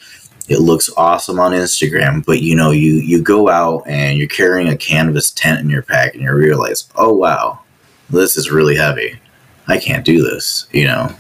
[0.49, 4.69] It looks awesome on instagram but you know you you go out and you're carrying
[4.69, 7.59] a canvas tent in your pack and you realize oh wow
[8.09, 9.19] this is really heavy.
[9.67, 11.13] I can't do this you know?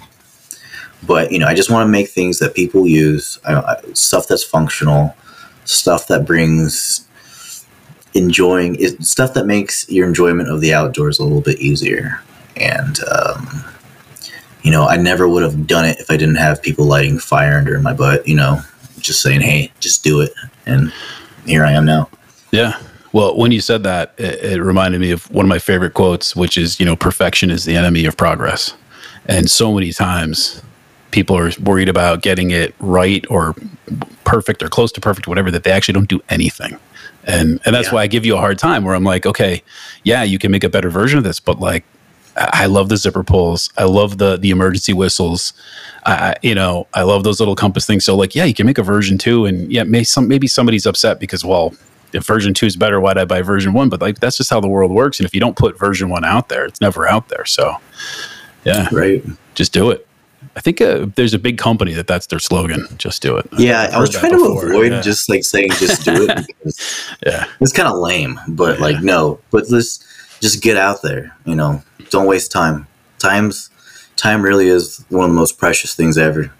[1.05, 3.37] But you know i just want to make things that people use
[3.93, 5.15] stuff that's functional
[5.67, 7.07] stuff that brings
[8.13, 12.21] enjoying it, stuff that makes your enjoyment of the outdoors a little bit easier.
[12.55, 13.63] And um,
[14.63, 17.57] you know, I never would have done it if I didn't have people lighting fire
[17.57, 18.27] under my butt.
[18.27, 18.61] You know,
[18.99, 20.33] just saying, "Hey, just do it,"
[20.65, 20.91] and
[21.45, 22.09] here I am now.
[22.51, 22.79] Yeah.
[23.13, 26.35] Well, when you said that, it, it, reminded me of one of my favorite quotes,
[26.35, 28.75] which is, you know, perfection is the enemy of progress.
[29.25, 30.61] And so many times
[31.11, 33.55] people are worried about getting it right or
[34.23, 36.77] perfect or close to perfect, whatever, that they actually don't do anything.
[37.23, 37.95] And and that's yeah.
[37.95, 39.61] why I give you a hard time where I'm like, okay,
[40.03, 41.83] yeah, you can make a better version of this, but like
[42.37, 43.71] I love the zipper pulls.
[43.77, 45.53] I love the the emergency whistles.
[46.05, 48.05] I, you know, I love those little compass things.
[48.05, 50.85] So like, yeah, you can make a version two, and yeah, may some maybe somebody's
[50.85, 51.73] upset because well,
[52.13, 53.89] if version two is better, why'd I buy version one?
[53.89, 55.19] But like, that's just how the world works.
[55.19, 57.45] And if you don't put version one out there, it's never out there.
[57.45, 57.75] So,
[58.63, 59.23] yeah, right,
[59.55, 60.06] just do it.
[60.57, 62.87] I think uh, there's a big company that that's their slogan.
[62.97, 63.47] Just do it.
[63.59, 65.01] Yeah, I was trying to avoid yeah.
[65.01, 68.39] just like saying just do it because yeah, it's kind of lame.
[68.47, 68.83] But yeah.
[68.83, 70.03] like no, but let's
[70.39, 71.35] just get out there.
[71.45, 72.87] You know, don't waste time.
[73.19, 73.69] Time's
[74.15, 76.51] time really is one of the most precious things ever.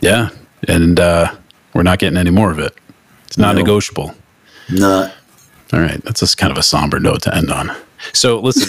[0.00, 0.30] Yeah,
[0.66, 1.32] and uh,
[1.74, 2.74] we're not getting any more of it.
[3.28, 3.60] It's not no.
[3.60, 4.16] negotiable.
[4.68, 5.14] Not.
[5.72, 7.70] All right, that's just kind of a somber note to end on.
[8.12, 8.68] So listen.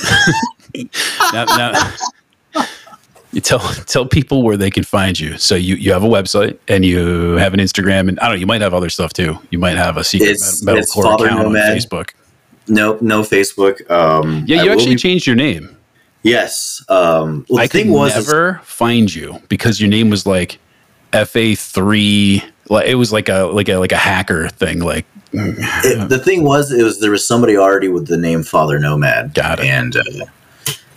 [1.33, 1.93] now, now,
[3.35, 5.37] you tell tell people where they can find you.
[5.37, 8.39] So you you have a website and you have an Instagram, and I don't know.
[8.39, 9.37] You might have other stuff too.
[9.51, 11.69] You might have a secret it's, metalcore account Nomad.
[11.69, 12.11] on Facebook.
[12.67, 13.89] No, no Facebook.
[13.91, 15.77] Um, yeah, you I actually be, changed your name.
[16.23, 16.83] Yes.
[16.89, 20.57] Um, well, I could was never find you because your name was like
[21.11, 22.43] FA three.
[22.69, 24.79] Like it was like a like a like a hacker thing.
[24.79, 28.79] Like it, the thing was, it was there was somebody already with the name Father
[28.79, 29.35] Nomad.
[29.35, 29.65] Got it.
[29.65, 30.25] And uh,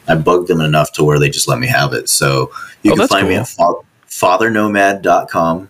[0.09, 2.09] I bugged them enough to where they just let me have it.
[2.09, 2.51] So
[2.83, 3.31] you oh, can find cool.
[3.31, 3.75] me at fa-
[4.09, 5.69] fathernomad.com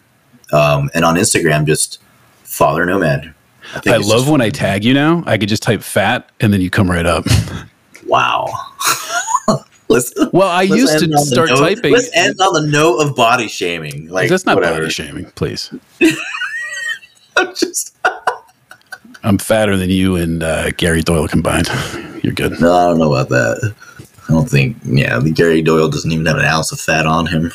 [0.52, 2.00] um, and on Instagram, just
[2.44, 3.34] Father Nomad.
[3.86, 5.22] I, I love when I tag you now.
[5.26, 7.26] I could just type fat and then you come right up.
[8.06, 8.46] wow.
[9.88, 11.92] let's, well, I used to start note, typing.
[11.92, 14.08] Let's end on the note of body shaming.
[14.08, 14.80] Like that's not whatever.
[14.80, 15.72] body shaming, please.
[17.36, 17.96] I'm just.
[19.24, 21.68] I'm fatter than you and uh, Gary Doyle combined.
[22.22, 22.60] You're good.
[22.60, 23.74] No, I don't know about that.
[24.28, 27.26] I don't think, yeah, the Gary Doyle doesn't even have an ounce of fat on
[27.26, 27.50] him.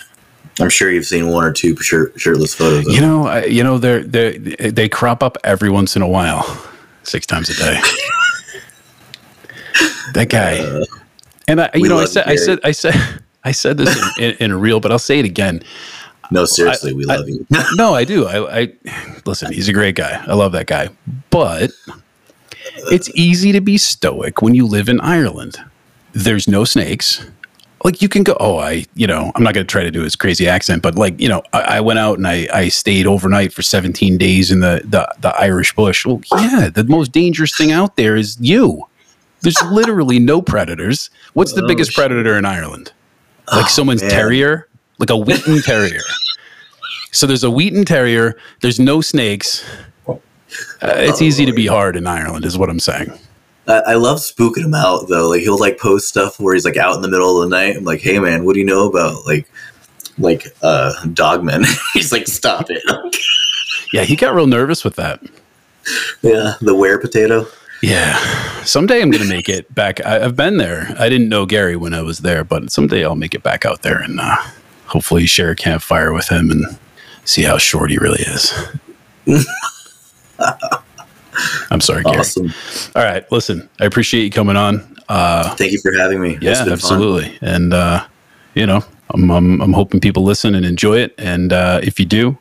[0.60, 2.86] I'm sure you've seen one or two shirt, shirtless photos.
[2.88, 6.44] you know, I, you know, they're they they crop up every once in a while,
[7.04, 7.80] six times a day.
[10.14, 10.86] that guy, uh,
[11.48, 12.94] and I, you know, I said, I said, I said,
[13.44, 15.64] I said this in, in, in, a reel, but I'll say it again.
[16.30, 17.46] No, seriously, I, we love you.
[17.74, 18.28] no, I do.
[18.28, 18.74] I, I
[19.26, 19.52] listen.
[19.52, 20.24] He's a great guy.
[20.28, 20.90] I love that guy,
[21.32, 21.72] but
[22.92, 25.58] it's easy to be stoic when you live in Ireland
[26.14, 27.26] there's no snakes.
[27.84, 30.04] Like you can go, oh, I, you know, I'm not going to try to do
[30.04, 33.06] his crazy accent, but like, you know, I, I, went out and I, I stayed
[33.06, 36.06] overnight for 17 days in the, the, the Irish bush.
[36.06, 38.88] Well, yeah, the most dangerous thing out there is you.
[39.42, 41.10] There's literally no predators.
[41.34, 41.98] What's the oh, biggest shit.
[41.98, 42.94] predator in Ireland?
[43.52, 44.12] Like oh, someone's man.
[44.12, 46.00] terrier, like a Wheaten terrier.
[47.12, 48.40] so there's a Wheaten terrier.
[48.62, 49.66] There's no snakes.
[50.08, 50.18] Uh,
[50.82, 53.12] it's oh, easy to be hard in Ireland, is what I'm saying.
[53.68, 55.30] I love spooking him out though.
[55.30, 57.78] Like he'll like post stuff where he's like out in the middle of the night.
[57.78, 59.50] I'm like, hey man, what do you know about like
[60.18, 61.66] like uh dogmen?
[61.94, 62.84] he's like, stop it.
[63.94, 65.22] yeah, he got real nervous with that.
[66.22, 67.46] Yeah, the were potato.
[67.82, 68.18] Yeah,
[68.64, 70.06] someday I'm gonna make it back.
[70.06, 70.96] I, have been there.
[70.98, 73.82] I didn't know Gary when I was there, but someday I'll make it back out
[73.82, 74.38] there and uh,
[74.86, 76.80] hopefully share a campfire with him and
[77.26, 78.54] see how short he really is.
[81.72, 82.18] I'm sorry, Gary.
[82.18, 82.54] Awesome.
[82.96, 84.96] All right, listen, I appreciate you coming on.
[85.10, 86.38] Uh, Thank you for having me.
[86.42, 87.38] Yeah, absolutely.
[87.38, 87.50] Fun.
[87.50, 88.06] And uh,
[88.56, 91.14] you know, I'm, I'm, I'm hoping people listen and enjoy it.
[91.18, 92.38] And uh, if you do,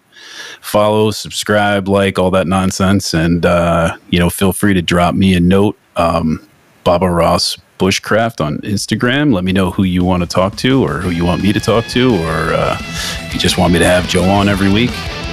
[0.60, 5.34] follow, subscribe, like all that nonsense, and uh, you know, feel free to drop me
[5.34, 6.46] a note, um,
[6.84, 9.34] Baba Ross Bushcraft on Instagram.
[9.34, 11.60] Let me know who you want to talk to, or who you want me to
[11.60, 14.90] talk to, or uh, if you just want me to have Joe on every week.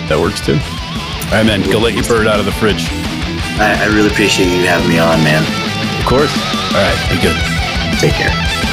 [0.08, 0.54] That works too.
[0.54, 1.62] All right, man.
[1.70, 3.19] Go let your bird out of the fridge.
[3.60, 5.44] I, I really appreciate you having me on, man.
[6.00, 6.32] Of course.
[6.72, 7.10] All right.
[7.12, 7.36] Be good.
[8.00, 8.69] Take care.